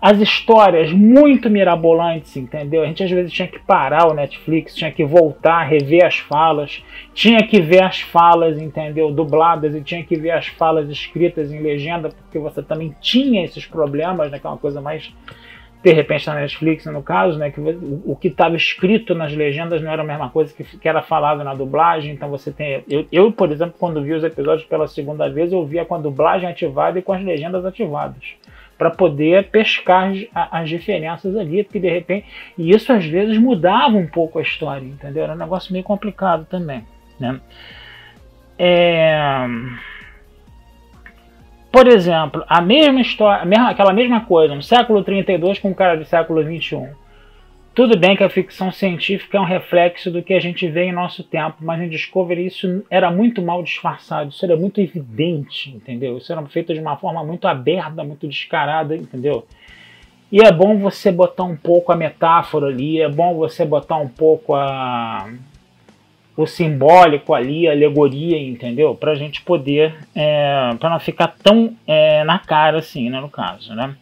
as 0.00 0.18
histórias 0.18 0.92
muito 0.92 1.50
mirabolantes, 1.50 2.34
entendeu? 2.36 2.82
A 2.82 2.86
gente 2.86 3.04
às 3.04 3.10
vezes 3.10 3.32
tinha 3.32 3.46
que 3.46 3.58
parar 3.58 4.10
o 4.10 4.14
Netflix, 4.14 4.74
tinha 4.74 4.90
que 4.90 5.04
voltar, 5.04 5.64
rever 5.64 6.06
as 6.06 6.18
falas, 6.18 6.82
tinha 7.12 7.46
que 7.46 7.60
ver 7.60 7.82
as 7.82 8.00
falas, 8.00 8.58
entendeu? 8.58 9.12
Dubladas 9.12 9.74
e 9.74 9.82
tinha 9.82 10.02
que 10.02 10.16
ver 10.16 10.30
as 10.30 10.46
falas 10.46 10.88
escritas 10.88 11.52
em 11.52 11.60
legenda, 11.60 12.08
porque 12.08 12.38
você 12.38 12.62
também 12.62 12.94
tinha 13.00 13.44
esses 13.44 13.66
problemas, 13.66 14.30
né? 14.30 14.38
Que 14.38 14.46
é 14.46 14.50
uma 14.50 14.56
coisa 14.56 14.80
mais 14.80 15.12
de 15.82 15.92
repente 15.94 16.26
na 16.26 16.34
Netflix, 16.34 16.84
no 16.84 17.02
caso, 17.02 17.38
né, 17.38 17.50
que 17.50 17.58
o, 17.58 18.14
que 18.14 18.28
estava 18.28 18.54
escrito 18.54 19.14
nas 19.14 19.34
legendas 19.34 19.80
não 19.80 19.90
era 19.90 20.02
a 20.02 20.04
mesma 20.04 20.28
coisa 20.28 20.52
que, 20.52 20.62
que 20.62 20.86
era 20.86 21.00
falado 21.00 21.42
na 21.42 21.54
dublagem, 21.54 22.12
então 22.12 22.28
você 22.28 22.52
tem... 22.52 22.84
Eu, 22.86 23.06
eu, 23.10 23.32
por 23.32 23.50
exemplo, 23.50 23.76
quando 23.78 24.02
vi 24.02 24.12
os 24.12 24.22
episódios 24.22 24.68
pela 24.68 24.86
segunda 24.86 25.26
vez, 25.30 25.50
eu 25.50 25.64
via 25.64 25.86
com 25.86 25.94
a 25.94 25.98
dublagem 25.98 26.46
ativada 26.46 26.98
e 26.98 27.02
com 27.02 27.14
as 27.14 27.24
legendas 27.24 27.64
ativadas 27.64 28.36
para 28.80 28.90
poder 28.90 29.50
pescar 29.50 30.10
as, 30.10 30.48
as, 30.50 30.68
diferenças 30.70 31.36
ali, 31.36 31.62
porque 31.62 31.78
de 31.78 31.90
repente. 31.90 32.24
E 32.56 32.70
isso 32.70 32.90
às 32.90 33.04
vezes 33.04 33.36
mudava 33.36 33.94
um 33.94 34.06
pouco 34.06 34.38
a 34.38 34.42
história, 34.42 34.86
entendeu? 34.86 35.22
Era 35.22 35.34
um 35.34 35.36
negócio 35.36 35.70
meio 35.70 35.84
complicado 35.84 36.46
também. 36.46 36.82
Né? 37.18 37.38
É... 38.58 39.46
Por 41.70 41.88
exemplo, 41.88 42.42
a 42.48 42.62
mesma 42.62 43.02
história, 43.02 43.44
aquela 43.68 43.92
mesma 43.92 44.22
coisa, 44.22 44.54
um 44.54 44.62
século 44.62 45.04
32 45.04 45.58
com 45.58 45.68
um 45.68 45.74
cara 45.74 45.98
do 45.98 46.06
século 46.06 46.42
21. 46.42 46.88
Tudo 47.72 47.96
bem 47.96 48.16
que 48.16 48.24
a 48.24 48.28
ficção 48.28 48.72
científica 48.72 49.38
é 49.38 49.40
um 49.40 49.44
reflexo 49.44 50.10
do 50.10 50.22
que 50.22 50.34
a 50.34 50.40
gente 50.40 50.68
vê 50.68 50.84
em 50.84 50.92
nosso 50.92 51.22
tempo, 51.22 51.58
mas 51.60 51.80
em 51.80 51.88
Discovery 51.88 52.46
isso 52.46 52.82
era 52.90 53.10
muito 53.12 53.40
mal 53.40 53.62
disfarçado, 53.62 54.30
isso 54.30 54.44
era 54.44 54.56
muito 54.56 54.80
evidente, 54.80 55.70
entendeu? 55.70 56.18
Isso 56.18 56.32
era 56.32 56.44
feito 56.46 56.74
de 56.74 56.80
uma 56.80 56.96
forma 56.96 57.22
muito 57.22 57.46
aberta, 57.46 58.02
muito 58.02 58.26
descarada, 58.26 58.96
entendeu? 58.96 59.46
E 60.32 60.40
é 60.40 60.50
bom 60.50 60.78
você 60.78 61.12
botar 61.12 61.44
um 61.44 61.56
pouco 61.56 61.92
a 61.92 61.96
metáfora 61.96 62.66
ali, 62.66 63.00
é 63.00 63.08
bom 63.08 63.34
você 63.34 63.64
botar 63.64 63.96
um 63.96 64.08
pouco 64.08 64.54
a, 64.54 65.28
o 66.36 66.46
simbólico 66.46 67.32
ali, 67.32 67.68
a 67.68 67.72
alegoria, 67.72 68.36
entendeu? 68.36 68.96
Para 68.96 69.12
a 69.12 69.16
gente 69.16 69.42
poder, 69.42 69.94
é, 70.14 70.70
para 70.78 70.90
não 70.90 71.00
ficar 71.00 71.28
tão 71.42 71.76
é, 71.86 72.24
na 72.24 72.38
cara 72.38 72.78
assim, 72.78 73.10
né, 73.10 73.20
no 73.20 73.28
caso, 73.28 73.74
né? 73.74 73.94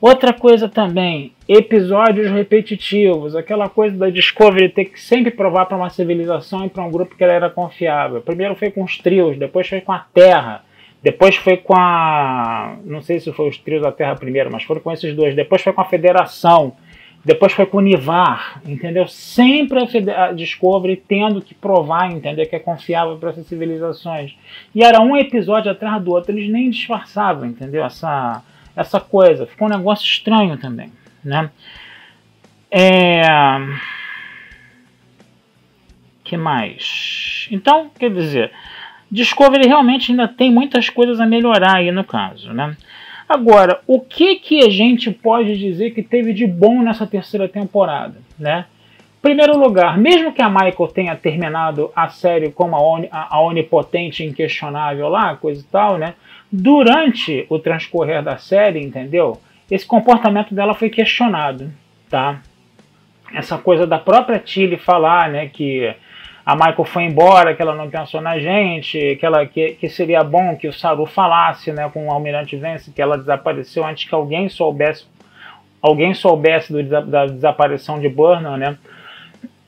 Outra 0.00 0.32
coisa 0.32 0.68
também, 0.68 1.32
episódios 1.48 2.30
repetitivos, 2.30 3.34
aquela 3.34 3.68
coisa 3.68 3.96
da 3.96 4.08
Discovery 4.08 4.68
ter 4.68 4.84
que 4.84 5.00
sempre 5.00 5.32
provar 5.32 5.66
para 5.66 5.76
uma 5.76 5.90
civilização 5.90 6.64
e 6.64 6.68
para 6.68 6.84
um 6.84 6.90
grupo 6.90 7.16
que 7.16 7.24
ela 7.24 7.32
era 7.32 7.50
confiável. 7.50 8.20
Primeiro 8.20 8.54
foi 8.54 8.70
com 8.70 8.84
os 8.84 8.96
trios, 8.98 9.36
depois 9.36 9.66
foi 9.66 9.80
com 9.80 9.90
a 9.90 9.98
Terra, 10.14 10.62
depois 11.02 11.34
foi 11.34 11.56
com 11.56 11.74
a. 11.74 12.76
Não 12.84 13.02
sei 13.02 13.18
se 13.18 13.32
foi 13.32 13.48
os 13.48 13.58
trios 13.58 13.82
da 13.82 13.90
Terra 13.90 14.14
primeiro, 14.14 14.50
mas 14.52 14.62
foram 14.62 14.80
com 14.80 14.92
esses 14.92 15.14
dois. 15.16 15.34
Depois 15.34 15.62
foi 15.62 15.72
com 15.72 15.80
a 15.80 15.84
Federação. 15.84 16.76
Depois 17.24 17.52
foi 17.52 17.66
com 17.66 17.78
o 17.78 17.80
Nivar, 17.80 18.62
entendeu? 18.64 19.06
Sempre 19.08 19.80
a, 20.12 20.32
Discovery 20.32 20.96
tendo 20.96 21.42
que 21.42 21.52
provar, 21.52 22.10
entendeu? 22.10 22.46
Que 22.46 22.54
é 22.54 22.60
confiável 22.60 23.16
para 23.16 23.30
essas 23.30 23.46
civilizações. 23.46 24.36
E 24.72 24.84
era 24.84 25.00
um 25.00 25.16
episódio 25.16 25.70
atrás 25.70 26.00
do 26.00 26.12
outro, 26.12 26.30
eles 26.30 26.48
nem 26.48 26.70
disfarçavam, 26.70 27.46
entendeu? 27.46 27.84
Essa 27.84 28.42
essa 28.78 29.00
coisa. 29.00 29.46
Ficou 29.46 29.66
um 29.66 29.70
negócio 29.70 30.04
estranho 30.04 30.56
também, 30.56 30.92
né? 31.24 31.50
É... 32.70 33.22
que 36.22 36.36
mais? 36.36 37.48
Então, 37.50 37.90
quer 37.98 38.10
dizer, 38.10 38.52
Discovery 39.10 39.66
realmente 39.66 40.12
ainda 40.12 40.28
tem 40.28 40.52
muitas 40.52 40.88
coisas 40.88 41.18
a 41.18 41.26
melhorar 41.26 41.76
aí 41.76 41.90
no 41.90 42.04
caso, 42.04 42.52
né? 42.52 42.76
Agora, 43.28 43.80
o 43.86 44.00
que 44.00 44.36
que 44.36 44.64
a 44.64 44.70
gente 44.70 45.10
pode 45.10 45.58
dizer 45.58 45.90
que 45.90 46.02
teve 46.02 46.32
de 46.32 46.46
bom 46.46 46.82
nessa 46.82 47.06
terceira 47.06 47.48
temporada, 47.48 48.16
né? 48.38 48.66
Primeiro 49.20 49.58
lugar, 49.58 49.98
mesmo 49.98 50.32
que 50.32 50.40
a 50.40 50.48
Michael 50.48 50.88
tenha 50.94 51.16
terminado 51.16 51.90
a 51.94 52.08
série 52.08 52.52
como 52.52 52.76
a, 52.76 52.80
on, 52.80 53.04
a 53.10 53.40
onipotente 53.42 54.24
inquestionável 54.24 55.08
lá, 55.08 55.36
coisa 55.36 55.60
e 55.60 55.64
tal, 55.64 55.98
né? 55.98 56.14
Durante 56.50 57.46
o 57.48 57.58
transcorrer 57.58 58.22
da 58.22 58.38
série, 58.38 58.80
entendeu? 58.80 59.40
Esse 59.70 59.86
comportamento 59.86 60.54
dela 60.54 60.74
foi 60.74 60.88
questionado, 60.88 61.70
tá? 62.08 62.40
Essa 63.34 63.58
coisa 63.58 63.86
da 63.86 63.98
própria 63.98 64.38
Tilly 64.38 64.78
falar, 64.78 65.28
né, 65.28 65.48
que 65.48 65.94
a 66.44 66.54
Michael 66.54 66.84
foi 66.86 67.02
embora, 67.02 67.54
que 67.54 67.60
ela 67.60 67.74
não 67.74 67.90
pensou 67.90 68.22
na 68.22 68.38
gente, 68.38 69.16
que, 69.16 69.26
ela, 69.26 69.44
que, 69.44 69.72
que 69.72 69.86
seria 69.90 70.24
bom 70.24 70.56
que 70.56 70.66
o 70.66 70.72
Saru 70.72 71.04
falasse, 71.04 71.70
né, 71.70 71.90
com 71.92 72.06
o 72.06 72.10
Almirante 72.10 72.56
Vence, 72.56 72.90
que 72.90 73.02
ela 73.02 73.18
desapareceu 73.18 73.84
antes 73.84 74.08
que 74.08 74.14
alguém 74.14 74.48
soubesse, 74.48 75.04
alguém 75.82 76.14
soubesse 76.14 76.72
do, 76.72 76.82
da 76.82 77.26
desaparição 77.26 78.00
de 78.00 78.08
Burnham, 78.08 78.56
né? 78.56 78.78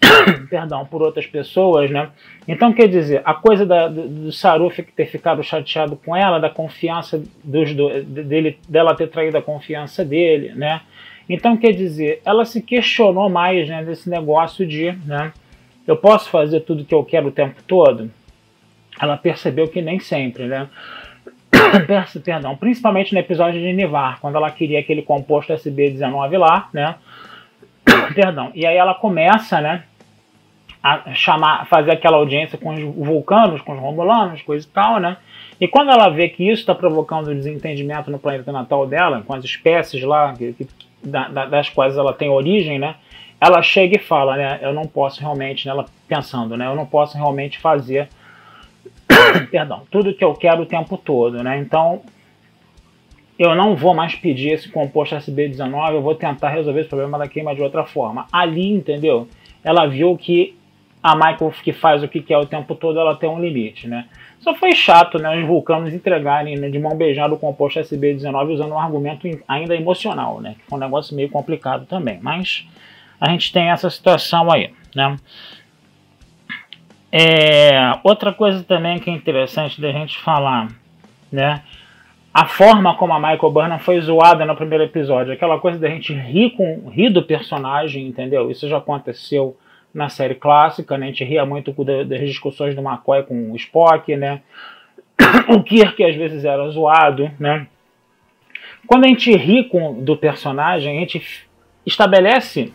perdão, 0.48 0.84
por 0.84 1.02
outras 1.02 1.26
pessoas, 1.26 1.90
né? 1.90 2.10
Então, 2.48 2.72
quer 2.72 2.88
dizer, 2.88 3.22
a 3.24 3.34
coisa 3.34 3.66
da, 3.66 3.88
do, 3.88 4.08
do 4.08 4.32
Saruf 4.32 4.82
ter 4.82 5.06
ficado 5.06 5.42
chateado 5.42 5.96
com 5.96 6.16
ela, 6.16 6.38
da 6.38 6.50
confiança 6.50 7.22
dos, 7.44 7.74
do, 7.74 8.02
dele, 8.02 8.58
dela 8.68 8.94
ter 8.94 9.08
traído 9.08 9.36
a 9.36 9.42
confiança 9.42 10.04
dele, 10.04 10.52
né? 10.54 10.80
Então, 11.28 11.56
quer 11.56 11.72
dizer, 11.72 12.20
ela 12.24 12.44
se 12.44 12.60
questionou 12.60 13.28
mais 13.28 13.68
né, 13.68 13.84
desse 13.84 14.10
negócio 14.10 14.66
de, 14.66 14.92
né? 15.04 15.32
Eu 15.86 15.96
posso 15.96 16.28
fazer 16.28 16.60
tudo 16.60 16.84
que 16.84 16.94
eu 16.94 17.04
quero 17.04 17.28
o 17.28 17.32
tempo 17.32 17.62
todo? 17.66 18.10
Ela 19.00 19.16
percebeu 19.16 19.68
que 19.68 19.80
nem 19.80 20.00
sempre, 20.00 20.46
né? 20.46 20.68
Perdão, 22.24 22.56
principalmente 22.56 23.12
no 23.12 23.20
episódio 23.20 23.60
de 23.60 23.72
Nivar, 23.72 24.18
quando 24.20 24.36
ela 24.36 24.50
queria 24.50 24.80
aquele 24.80 25.02
composto 25.02 25.52
SB19 25.52 26.38
lá, 26.38 26.68
né? 26.72 26.96
Perdão. 28.14 28.50
E 28.54 28.66
aí 28.66 28.76
ela 28.76 28.94
começa, 28.94 29.60
né? 29.60 29.84
A 30.82 31.12
chamar, 31.14 31.66
fazer 31.66 31.92
aquela 31.92 32.16
audiência 32.16 32.56
com 32.56 32.72
os 32.72 32.80
vulcanos, 33.06 33.60
com 33.60 33.72
os 33.72 33.78
romulanos, 33.78 34.40
coisa 34.42 34.66
e 34.66 34.70
tal, 34.70 34.98
né? 34.98 35.16
E 35.60 35.68
quando 35.68 35.90
ela 35.90 36.08
vê 36.08 36.28
que 36.28 36.42
isso 36.42 36.62
está 36.62 36.74
provocando 36.74 37.34
desentendimento 37.34 38.10
no 38.10 38.18
planeta 38.18 38.50
natal 38.50 38.86
dela, 38.86 39.22
com 39.26 39.34
as 39.34 39.44
espécies 39.44 40.02
lá 40.02 40.32
que, 40.32 40.54
que, 40.54 40.66
da, 41.04 41.28
das 41.28 41.68
quais 41.68 41.98
ela 41.98 42.14
tem 42.14 42.30
origem, 42.30 42.78
né? 42.78 42.94
Ela 43.38 43.62
chega 43.62 43.96
e 43.96 43.98
fala, 43.98 44.36
né? 44.36 44.58
Eu 44.62 44.72
não 44.72 44.86
posso 44.86 45.20
realmente, 45.20 45.66
né, 45.66 45.72
ela 45.72 45.84
pensando, 46.08 46.56
né? 46.56 46.66
Eu 46.66 46.74
não 46.74 46.86
posso 46.86 47.16
realmente 47.16 47.58
fazer, 47.58 48.08
perdão, 49.50 49.82
tudo 49.90 50.14
que 50.14 50.24
eu 50.24 50.32
quero 50.32 50.62
o 50.62 50.66
tempo 50.66 50.96
todo, 50.96 51.42
né? 51.42 51.58
Então 51.58 52.00
eu 53.38 53.54
não 53.54 53.74
vou 53.74 53.94
mais 53.94 54.14
pedir 54.14 54.52
esse 54.52 54.68
composto 54.68 55.14
SB19, 55.14 55.92
eu 55.92 56.02
vou 56.02 56.14
tentar 56.14 56.50
resolver 56.50 56.80
esse 56.80 56.88
problema 56.90 57.18
da 57.18 57.28
queima 57.28 57.54
de 57.54 57.62
outra 57.62 57.84
forma. 57.84 58.26
Ali, 58.30 58.70
entendeu? 58.70 59.28
Ela 59.64 59.86
viu 59.86 60.16
que 60.16 60.59
a 61.02 61.14
Michael 61.14 61.52
que 61.62 61.72
faz 61.72 62.02
o 62.02 62.08
que 62.08 62.20
quer 62.20 62.36
o 62.36 62.46
tempo 62.46 62.74
todo, 62.74 62.98
ela 62.98 63.16
tem 63.16 63.28
um 63.28 63.40
limite, 63.40 63.88
né? 63.88 64.06
Só 64.40 64.54
foi 64.54 64.74
chato, 64.74 65.18
né, 65.18 65.38
os 65.38 65.46
vulcanos 65.46 65.92
entregarem 65.92 66.56
né, 66.56 66.68
de 66.70 66.78
mão 66.78 66.96
beijada 66.96 67.34
o 67.34 67.38
composto 67.38 67.80
SB19 67.80 68.54
usando 68.54 68.72
um 68.72 68.78
argumento 68.78 69.28
ainda 69.48 69.74
emocional, 69.74 70.40
né? 70.40 70.56
Que 70.58 70.64
foi 70.66 70.78
um 70.78 70.80
negócio 70.80 71.16
meio 71.16 71.30
complicado 71.30 71.86
também. 71.86 72.18
Mas 72.22 72.66
a 73.20 73.30
gente 73.30 73.52
tem 73.52 73.70
essa 73.70 73.88
situação 73.88 74.50
aí, 74.50 74.72
né? 74.94 75.16
É, 77.12 77.98
outra 78.04 78.32
coisa 78.32 78.62
também 78.62 78.98
que 78.98 79.10
é 79.10 79.12
interessante 79.12 79.80
da 79.80 79.90
gente 79.92 80.18
falar, 80.18 80.68
né? 81.32 81.62
A 82.32 82.46
forma 82.46 82.94
como 82.94 83.12
a 83.12 83.18
Michael 83.18 83.50
Burnham 83.50 83.78
foi 83.78 84.00
zoada 84.00 84.46
no 84.46 84.54
primeiro 84.54 84.84
episódio, 84.84 85.32
aquela 85.32 85.58
coisa 85.58 85.78
da 85.78 85.88
gente 85.88 86.14
rir, 86.14 86.50
com, 86.50 86.88
rir 86.88 87.10
do 87.10 87.22
personagem, 87.22 88.06
entendeu? 88.06 88.50
Isso 88.50 88.68
já 88.68 88.78
aconteceu 88.78 89.56
na 89.92 90.08
série 90.08 90.34
clássica, 90.34 90.96
né? 90.96 91.06
A 91.06 91.08
gente 91.08 91.24
ria 91.24 91.44
muito 91.44 91.72
das 92.04 92.20
discussões 92.20 92.74
do 92.74 92.82
McCoy 92.82 93.22
com 93.24 93.52
o 93.52 93.56
Spock, 93.56 94.16
né? 94.16 94.42
O 95.48 95.62
Kirk 95.62 96.02
às 96.02 96.16
vezes 96.16 96.44
era 96.44 96.68
zoado, 96.70 97.30
né? 97.38 97.66
Quando 98.86 99.04
a 99.04 99.08
gente 99.08 99.30
ri 99.36 99.64
com, 99.64 100.02
do 100.02 100.16
personagem, 100.16 100.96
a 100.96 101.00
gente 101.00 101.46
estabelece 101.84 102.72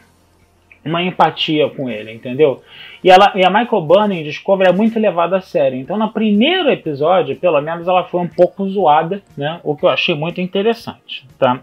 uma 0.84 1.02
empatia 1.02 1.68
com 1.70 1.90
ele, 1.90 2.14
entendeu? 2.14 2.62
E, 3.04 3.10
ela, 3.10 3.32
e 3.36 3.44
a 3.44 3.50
Michael 3.50 3.82
Burnham 3.82 4.20
em 4.20 4.24
Discovery 4.24 4.70
é 4.70 4.74
muito 4.74 5.00
levada 5.00 5.38
a 5.38 5.42
sério. 5.42 5.78
Então, 5.78 5.98
no 5.98 6.12
primeiro 6.12 6.70
episódio, 6.70 7.36
pelo 7.36 7.60
menos, 7.60 7.88
ela 7.88 8.04
foi 8.04 8.22
um 8.22 8.28
pouco 8.28 8.68
zoada, 8.70 9.22
né? 9.36 9.60
O 9.64 9.76
que 9.76 9.84
eu 9.84 9.90
achei 9.90 10.14
muito 10.14 10.40
interessante, 10.40 11.26
tá? 11.40 11.60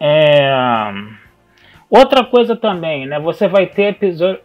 É... 0.00 0.50
Outra 1.94 2.24
coisa 2.24 2.56
também, 2.56 3.04
né? 3.04 3.20
Você 3.20 3.46
vai 3.46 3.66
ter 3.66 3.94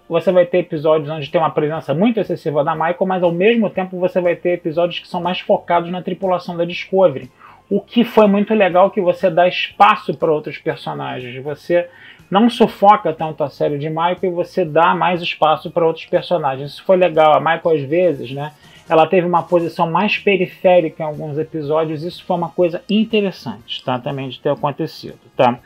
você 0.09 0.33
vai 0.33 0.45
ter 0.45 0.57
episódios 0.57 1.09
onde 1.09 1.31
tem 1.31 1.39
uma 1.39 1.49
presença 1.49 1.93
muito 1.93 2.19
excessiva 2.19 2.61
da 2.61 2.75
Michael, 2.75 3.05
mas 3.05 3.23
ao 3.23 3.31
mesmo 3.31 3.69
tempo 3.69 3.97
você 3.97 4.19
vai 4.19 4.35
ter 4.35 4.55
episódios 4.55 4.99
que 4.99 5.07
são 5.07 5.21
mais 5.21 5.39
focados 5.39 5.89
na 5.89 6.01
tripulação 6.01 6.57
da 6.57 6.65
Discovery. 6.65 7.31
O 7.69 7.79
que 7.79 8.03
foi 8.03 8.27
muito 8.27 8.53
legal 8.53 8.91
que 8.91 8.99
você 8.99 9.29
dá 9.29 9.47
espaço 9.47 10.13
para 10.13 10.29
outros 10.29 10.57
personagens. 10.57 11.41
Você 11.41 11.87
não 12.29 12.49
sufoca 12.49 13.13
tanto 13.13 13.41
a 13.45 13.49
série 13.49 13.77
de 13.77 13.87
Michael 13.87 14.17
e 14.23 14.29
você 14.29 14.65
dá 14.65 14.93
mais 14.93 15.21
espaço 15.21 15.71
para 15.71 15.87
outros 15.87 16.05
personagens. 16.05 16.71
Isso 16.71 16.83
foi 16.83 16.97
legal. 16.97 17.33
A 17.33 17.39
Michael 17.39 17.77
às 17.77 17.81
vezes, 17.83 18.29
né? 18.29 18.51
Ela 18.89 19.07
teve 19.07 19.25
uma 19.25 19.43
posição 19.43 19.89
mais 19.89 20.17
periférica 20.17 21.01
em 21.01 21.05
alguns 21.05 21.37
episódios. 21.37 22.03
Isso 22.03 22.25
foi 22.25 22.35
uma 22.35 22.49
coisa 22.49 22.81
interessante, 22.89 23.81
tá? 23.85 23.97
Também 23.97 24.27
de 24.27 24.37
ter 24.37 24.49
acontecido, 24.49 25.17
tá? 25.37 25.59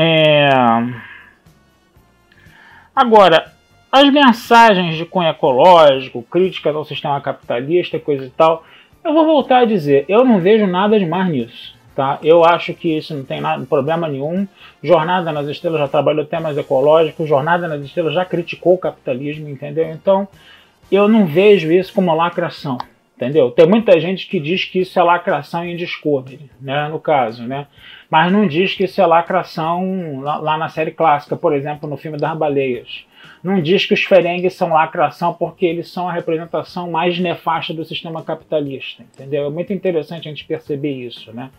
É... 0.00 0.48
Agora, 2.94 3.52
as 3.90 4.08
mensagens 4.12 4.94
de 4.94 5.04
cunho 5.04 5.28
ecológico, 5.28 6.22
críticas 6.22 6.76
ao 6.76 6.84
sistema 6.84 7.20
capitalista, 7.20 7.98
coisa 7.98 8.26
e 8.26 8.30
tal, 8.30 8.64
eu 9.04 9.12
vou 9.12 9.26
voltar 9.26 9.58
a 9.58 9.64
dizer, 9.64 10.04
eu 10.08 10.24
não 10.24 10.38
vejo 10.38 10.68
nada 10.68 10.96
de 11.00 11.04
mais 11.04 11.28
nisso. 11.28 11.76
Tá? 11.96 12.16
Eu 12.22 12.44
acho 12.44 12.74
que 12.74 12.96
isso 12.96 13.12
não 13.12 13.24
tem 13.24 13.40
nada, 13.40 13.66
problema 13.66 14.06
nenhum. 14.06 14.46
Jornada 14.80 15.32
nas 15.32 15.48
Estrelas 15.48 15.80
já 15.80 15.88
trabalhou 15.88 16.24
temas 16.24 16.56
ecológicos, 16.56 17.28
Jornada 17.28 17.66
nas 17.66 17.82
Estrelas 17.82 18.14
já 18.14 18.24
criticou 18.24 18.74
o 18.74 18.78
capitalismo, 18.78 19.48
entendeu? 19.48 19.90
Então, 19.90 20.28
eu 20.92 21.08
não 21.08 21.26
vejo 21.26 21.72
isso 21.72 21.92
como 21.92 22.14
lacração, 22.14 22.78
entendeu? 23.18 23.50
Tem 23.50 23.66
muita 23.66 23.98
gente 23.98 24.28
que 24.28 24.38
diz 24.38 24.64
que 24.64 24.78
isso 24.78 24.98
é 24.98 25.02
lacração 25.02 25.64
em 25.64 25.74
Discovery, 25.74 26.48
né, 26.60 26.88
no 26.88 27.00
caso, 27.00 27.42
né? 27.42 27.66
mas 28.10 28.32
não 28.32 28.46
diz 28.46 28.74
que 28.74 28.84
isso 28.84 29.00
é 29.00 29.06
lacração 29.06 30.20
lá 30.20 30.56
na 30.56 30.68
série 30.68 30.92
clássica, 30.92 31.36
por 31.36 31.54
exemplo, 31.54 31.88
no 31.88 31.96
filme 31.96 32.16
das 32.16 32.36
baleias. 32.36 33.04
Não 33.42 33.60
diz 33.60 33.84
que 33.84 33.92
os 33.92 34.02
Ferengues 34.02 34.54
são 34.54 34.70
lacração 34.70 35.34
porque 35.34 35.66
eles 35.66 35.90
são 35.90 36.08
a 36.08 36.12
representação 36.12 36.90
mais 36.90 37.18
nefasta 37.18 37.74
do 37.74 37.84
sistema 37.84 38.22
capitalista, 38.22 39.02
entendeu? 39.02 39.46
É 39.46 39.50
muito 39.50 39.72
interessante 39.72 40.26
a 40.26 40.30
gente 40.30 40.44
perceber 40.44 40.92
isso, 40.92 41.32
né? 41.32 41.50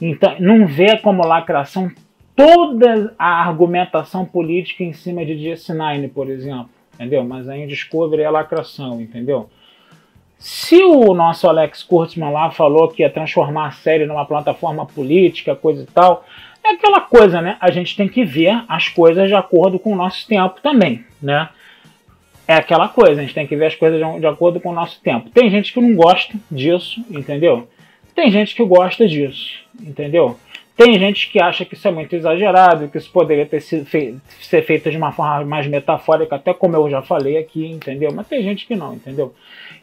Então, 0.00 0.36
não 0.38 0.66
vê 0.66 0.96
como 0.96 1.26
lacração 1.26 1.90
toda 2.36 3.14
a 3.18 3.42
argumentação 3.42 4.24
política 4.24 4.84
em 4.84 4.92
cima 4.92 5.26
de 5.26 5.34
DS9, 5.34 6.10
por 6.10 6.30
exemplo, 6.30 6.70
entendeu? 6.94 7.24
Mas 7.24 7.48
aí 7.48 7.62
em 7.62 7.66
Discovery 7.66 8.22
é 8.22 8.30
lacração, 8.30 9.00
entendeu? 9.00 9.50
Se 10.40 10.82
o 10.82 11.12
nosso 11.12 11.46
Alex 11.46 11.82
Kurtzman 11.82 12.32
lá 12.32 12.50
falou 12.50 12.88
que 12.88 13.02
ia 13.02 13.10
transformar 13.10 13.66
a 13.66 13.72
série 13.72 14.06
numa 14.06 14.24
plataforma 14.24 14.86
política, 14.86 15.54
coisa 15.54 15.82
e 15.82 15.86
tal, 15.86 16.24
é 16.64 16.70
aquela 16.70 17.02
coisa, 17.02 17.42
né? 17.42 17.58
A 17.60 17.70
gente 17.70 17.94
tem 17.94 18.08
que 18.08 18.24
ver 18.24 18.64
as 18.66 18.88
coisas 18.88 19.28
de 19.28 19.34
acordo 19.34 19.78
com 19.78 19.92
o 19.92 19.96
nosso 19.96 20.26
tempo 20.26 20.58
também, 20.62 21.04
né? 21.22 21.50
É 22.48 22.54
aquela 22.54 22.88
coisa, 22.88 23.20
a 23.20 23.22
gente 23.22 23.34
tem 23.34 23.46
que 23.46 23.54
ver 23.54 23.66
as 23.66 23.74
coisas 23.74 24.00
de 24.18 24.26
acordo 24.26 24.58
com 24.58 24.70
o 24.70 24.74
nosso 24.74 24.98
tempo. 25.02 25.28
Tem 25.28 25.50
gente 25.50 25.74
que 25.74 25.80
não 25.80 25.94
gosta 25.94 26.34
disso, 26.50 27.04
entendeu? 27.10 27.68
Tem 28.14 28.30
gente 28.30 28.54
que 28.54 28.64
gosta 28.64 29.06
disso, 29.06 29.60
entendeu? 29.78 30.38
Tem 30.82 30.98
gente 30.98 31.30
que 31.30 31.38
acha 31.38 31.62
que 31.62 31.74
isso 31.74 31.86
é 31.86 31.90
muito 31.90 32.16
exagerado, 32.16 32.88
que 32.88 32.96
isso 32.96 33.10
poderia 33.12 33.44
ter 33.44 33.60
sido 33.60 33.84
fe 33.84 34.16
ser 34.40 34.62
feito 34.62 34.90
de 34.90 34.96
uma 34.96 35.12
forma 35.12 35.44
mais 35.44 35.66
metafórica, 35.66 36.36
até 36.36 36.54
como 36.54 36.74
eu 36.74 36.88
já 36.88 37.02
falei 37.02 37.36
aqui, 37.36 37.66
entendeu? 37.66 38.10
Mas 38.14 38.26
tem 38.26 38.42
gente 38.42 38.66
que 38.66 38.74
não, 38.74 38.94
entendeu? 38.94 39.34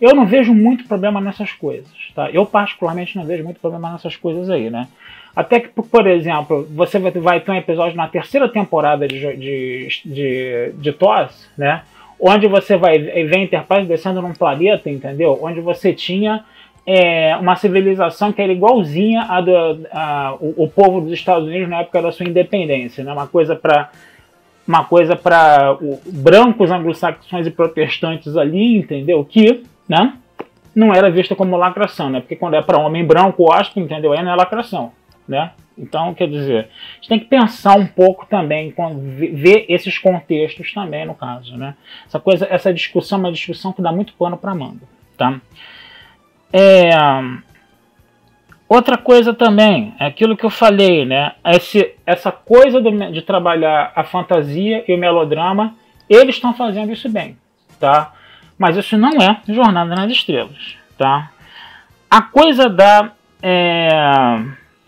Eu 0.02 0.16
não 0.16 0.26
vejo 0.26 0.56
muito 0.56 0.88
problema 0.88 1.22
nessas 1.22 1.52
coisas, 1.52 1.88
tá? 2.16 2.32
Eu 2.32 2.48
particularmente 2.48 3.16
não 3.16 3.26
vejo 3.26 3.44
muito 3.44 3.60
problema 3.60 3.92
nessas 3.92 4.16
coisas 4.16 4.50
aí, 4.50 4.72
né? 4.72 4.88
Até 5.36 5.60
que, 5.60 5.68
por 5.70 6.08
exemplo, 6.08 6.68
você 6.72 6.98
vai 6.98 7.42
ter 7.42 7.52
um 7.52 7.56
episódio 7.56 7.96
na 7.96 8.08
terceira 8.08 8.50
temporada 8.50 9.08
de, 9.08 9.20
de, 9.38 9.88
de, 10.04 10.72
de 10.74 10.94
TOS, 10.94 11.48
né? 11.56 11.84
Onde 12.20 12.48
você 12.48 12.76
vai 12.76 12.98
ver 12.98 13.38
Enterprise 13.38 13.88
descendo 13.88 14.20
num 14.20 14.34
planeta, 14.34 14.90
entendeu? 14.90 15.38
Onde 15.44 15.62
você 15.62 15.94
tinha 15.94 16.44
é, 16.90 17.36
uma 17.36 17.58
civilização 17.58 18.32
que 18.32 18.42
era 18.42 18.54
igualzinha 18.54 19.24
à 19.24 19.42
do 19.42 19.52
o, 20.40 20.64
o, 20.64 20.70
povo 20.70 21.02
dos 21.02 21.12
Estados 21.12 21.46
Unidos 21.46 21.68
na 21.68 21.82
época 21.82 22.02
da 22.02 22.14
sua 22.14 22.26
independência, 22.26 23.04
né? 23.04 23.12
Uma 23.12 23.28
coisa 23.28 23.58
para 23.58 23.90
uma 24.66 24.86
coisa 24.86 25.16
para 25.16 25.78
brancos 26.06 26.72
anglo-saxões 26.72 27.46
e 27.46 27.52
protestantes 27.52 28.38
ali, 28.38 28.78
entendeu? 28.78 29.24
Que, 29.26 29.64
né? 29.88 30.14
Não 30.74 30.94
era 30.94 31.12
vista 31.12 31.36
como 31.36 31.58
lacração, 31.58 32.10
né? 32.10 32.22
Porque 32.22 32.38
quando 32.38 32.54
é 32.54 32.62
para 32.62 32.78
homem 32.78 33.06
branco, 33.06 33.52
acho 33.52 33.78
entendeu? 33.78 34.14
Aí 34.14 34.24
não 34.24 34.32
é 34.32 34.36
lacração, 34.36 34.94
né? 35.28 35.52
Então, 35.78 36.14
quer 36.14 36.28
dizer, 36.28 36.70
a 36.70 36.96
gente 36.96 37.10
tem 37.10 37.20
que 37.20 37.26
pensar 37.26 37.78
um 37.78 37.86
pouco 37.86 38.26
também, 38.26 38.74
ver 39.34 39.66
esses 39.70 39.98
contextos 39.98 40.74
também, 40.74 41.06
no 41.06 41.14
caso, 41.14 41.56
né? 41.58 41.76
Essa 42.06 42.20
coisa, 42.20 42.48
essa 42.50 42.74
discussão 42.74 43.20
é 43.20 43.22
uma 43.22 43.32
discussão 43.32 43.74
que 43.74 43.82
dá 43.82 43.92
muito 43.92 44.14
pano 44.14 44.38
para 44.38 44.56
manga, 44.56 44.84
tá? 45.18 45.40
É, 46.52 46.90
outra 48.68 48.98
coisa 48.98 49.34
também, 49.34 49.94
é 50.00 50.06
aquilo 50.06 50.36
que 50.38 50.46
eu 50.46 50.50
falei, 50.50 51.06
né? 51.06 51.34
Esse, 51.46 51.96
essa 52.06 52.32
coisa 52.32 52.82
de 52.82 53.22
trabalhar 53.22 53.92
a 53.96 54.04
fantasia 54.04 54.84
e 54.88 54.94
o 54.94 54.98
melodrama, 54.98 55.76
eles 56.10 56.36
estão 56.36 56.54
fazendo 56.54 56.92
isso 56.92 57.10
bem, 57.10 57.38
tá? 57.80 58.14
Mas 58.58 58.78
isso 58.78 58.98
não 58.98 59.22
é 59.22 59.42
Jornada 59.48 59.96
nas 59.96 60.12
Estrelas, 60.12 60.76
tá? 60.98 61.32
A 62.10 62.22
coisa 62.22 62.70
da 62.70 63.12
é, 63.42 63.90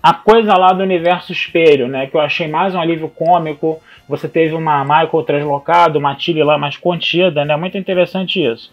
a 0.02 0.14
coisa 0.14 0.54
lá 0.54 0.72
do 0.72 0.82
universo 0.82 1.32
espelho, 1.32 1.88
né? 1.88 2.08
Que 2.08 2.16
eu 2.16 2.22
achei 2.22 2.48
mais 2.48 2.74
um 2.74 2.80
alívio 2.80 3.10
cômico. 3.10 3.82
Você 4.08 4.28
teve 4.28 4.56
uma 4.56 4.84
Michael 4.84 5.24
translocado, 5.24 6.00
uma 6.00 6.16
Tilly 6.16 6.42
lá 6.42 6.58
mais 6.58 6.78
contida, 6.78 7.44
né? 7.44 7.56
Muito 7.56 7.78
interessante 7.78 8.44
isso. 8.44 8.72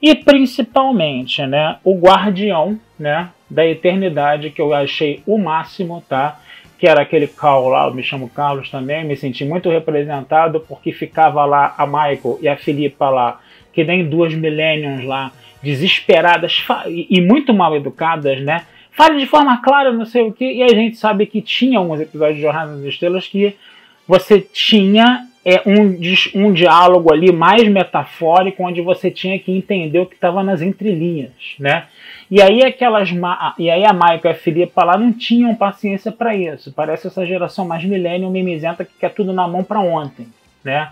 E 0.00 0.14
principalmente, 0.14 1.44
né? 1.46 1.76
O 1.82 1.98
Guardião, 1.98 2.78
né? 2.98 3.28
Da 3.50 3.66
Eternidade, 3.66 4.50
que 4.50 4.60
eu 4.60 4.72
achei 4.72 5.22
o 5.26 5.36
máximo, 5.36 6.02
tá? 6.08 6.38
Que 6.78 6.86
era 6.86 7.02
aquele 7.02 7.26
Carl 7.26 7.68
lá, 7.68 7.86
eu 7.88 7.94
me 7.94 8.04
chamo 8.04 8.28
Carlos 8.28 8.70
também, 8.70 9.04
me 9.04 9.16
senti 9.16 9.44
muito 9.44 9.68
representado 9.68 10.60
porque 10.60 10.92
ficava 10.92 11.44
lá 11.44 11.74
a 11.76 11.84
Michael 11.84 12.38
e 12.40 12.48
a 12.48 12.56
Filipa 12.56 13.10
lá, 13.10 13.40
que 13.72 13.82
nem 13.82 14.08
duas 14.08 14.32
millenniums 14.32 15.04
lá, 15.04 15.32
desesperadas 15.60 16.64
e 16.86 17.20
muito 17.20 17.52
mal 17.52 17.74
educadas, 17.74 18.40
né? 18.40 18.64
Fale 18.98 19.16
de 19.16 19.26
forma 19.26 19.56
clara, 19.58 19.92
não 19.92 20.04
sei 20.04 20.22
o 20.22 20.32
que, 20.32 20.44
e 20.44 20.60
a 20.60 20.68
gente 20.70 20.96
sabe 20.96 21.24
que 21.24 21.40
tinha 21.40 21.78
alguns 21.78 22.00
episódios 22.00 22.34
de 22.34 22.42
Jornada 22.42 22.72
nas 22.72 22.84
Estrelas 22.84 23.28
que 23.28 23.54
você 24.08 24.40
tinha 24.40 25.24
é, 25.44 25.62
um, 25.64 25.96
um 26.34 26.52
diálogo 26.52 27.12
ali 27.12 27.30
mais 27.30 27.68
metafórico, 27.68 28.64
onde 28.64 28.80
você 28.80 29.08
tinha 29.08 29.38
que 29.38 29.56
entender 29.56 30.00
o 30.00 30.06
que 30.06 30.16
estava 30.16 30.42
nas 30.42 30.60
entrelinhas, 30.60 31.30
né? 31.60 31.84
E 32.28 32.42
aí 32.42 32.60
aquelas 32.64 33.08
e 33.56 33.70
aí 33.70 33.84
a 33.84 33.92
Maika 33.92 34.28
e 34.28 34.32
a 34.32 34.34
Filipa 34.34 34.82
lá 34.82 34.98
não 34.98 35.12
tinham 35.12 35.54
paciência 35.54 36.10
para 36.10 36.34
isso. 36.34 36.72
Parece 36.72 37.06
essa 37.06 37.24
geração 37.24 37.64
mais 37.64 37.84
milênio 37.84 38.28
mimizenta 38.30 38.84
que 38.84 38.92
quer 38.98 39.14
tudo 39.14 39.32
na 39.32 39.46
mão 39.46 39.62
para 39.62 39.78
ontem, 39.78 40.26
né? 40.64 40.90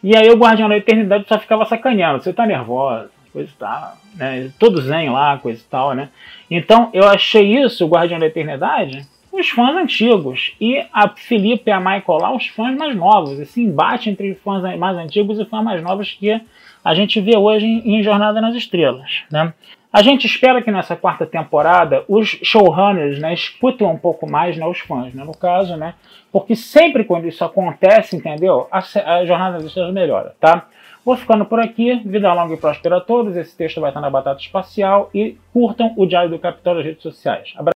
E 0.00 0.16
aí 0.16 0.30
o 0.30 0.36
Guardião 0.36 0.68
da 0.68 0.76
Eternidade 0.76 1.26
só 1.26 1.40
ficava 1.40 1.64
sacaneando. 1.64 2.22
Você 2.22 2.32
tá 2.32 2.46
nervosa, 2.46 3.10
coisa 3.32 3.50
e 3.50 3.58
tal, 3.58 3.96
né? 4.14 4.50
Todo 4.58 4.80
zen 4.80 5.10
lá, 5.10 5.38
coisa 5.38 5.60
e 5.60 5.70
tal, 5.70 5.94
né? 5.94 6.08
Então 6.50 6.90
eu 6.92 7.08
achei 7.08 7.62
isso, 7.62 7.84
o 7.84 7.88
Guardião 7.88 8.18
da 8.18 8.26
Eternidade, 8.26 9.06
os 9.32 9.48
fãs 9.48 9.76
antigos. 9.76 10.54
E 10.60 10.84
a 10.92 11.08
Felipe 11.08 11.70
e 11.70 11.72
a 11.72 11.78
Michael 11.78 12.18
lá, 12.20 12.34
os 12.34 12.46
fãs 12.48 12.76
mais 12.76 12.96
novos. 12.96 13.38
Esse 13.38 13.60
embate 13.60 14.10
entre 14.10 14.34
fãs 14.34 14.62
mais 14.78 14.96
antigos 14.96 15.38
e 15.38 15.44
fãs 15.44 15.64
mais 15.64 15.82
novos 15.82 16.12
que 16.12 16.40
a 16.84 16.94
gente 16.94 17.20
vê 17.20 17.36
hoje 17.36 17.66
em, 17.66 18.02
Jornada 18.02 18.40
nas 18.40 18.54
Estrelas. 18.54 19.22
Né? 19.30 19.52
A 19.90 20.02
gente 20.02 20.26
espera 20.26 20.60
que 20.60 20.70
nessa 20.70 20.94
quarta 20.94 21.24
temporada 21.24 22.04
os 22.06 22.28
showrunners 22.42 23.18
né, 23.18 23.32
escutem 23.32 23.86
um 23.86 23.96
pouco 23.96 24.30
mais 24.30 24.56
né, 24.56 24.66
os 24.66 24.80
fãs, 24.80 25.14
né, 25.14 25.24
no 25.24 25.36
caso, 25.36 25.76
né? 25.76 25.94
Porque 26.30 26.54
sempre 26.54 27.04
quando 27.04 27.26
isso 27.26 27.42
acontece, 27.42 28.14
entendeu? 28.14 28.68
A, 28.70 28.78
a 28.78 29.24
Jornada 29.24 29.64
Estrelas 29.64 29.94
melhora, 29.94 30.34
tá? 30.38 30.66
Vou 31.08 31.16
ficando 31.16 31.46
por 31.46 31.58
aqui. 31.58 32.02
Vida 32.04 32.30
longa 32.34 32.52
e 32.52 32.58
próspera 32.58 32.98
a 32.98 33.00
todos. 33.00 33.34
Esse 33.34 33.56
texto 33.56 33.80
vai 33.80 33.88
estar 33.88 34.00
na 34.02 34.10
Batata 34.10 34.42
Espacial. 34.42 35.08
E 35.14 35.38
curtam 35.54 35.94
o 35.96 36.04
Diário 36.04 36.28
do 36.28 36.38
Capitão 36.38 36.74
nas 36.74 36.84
redes 36.84 37.02
sociais. 37.02 37.54
Abra 37.56 37.77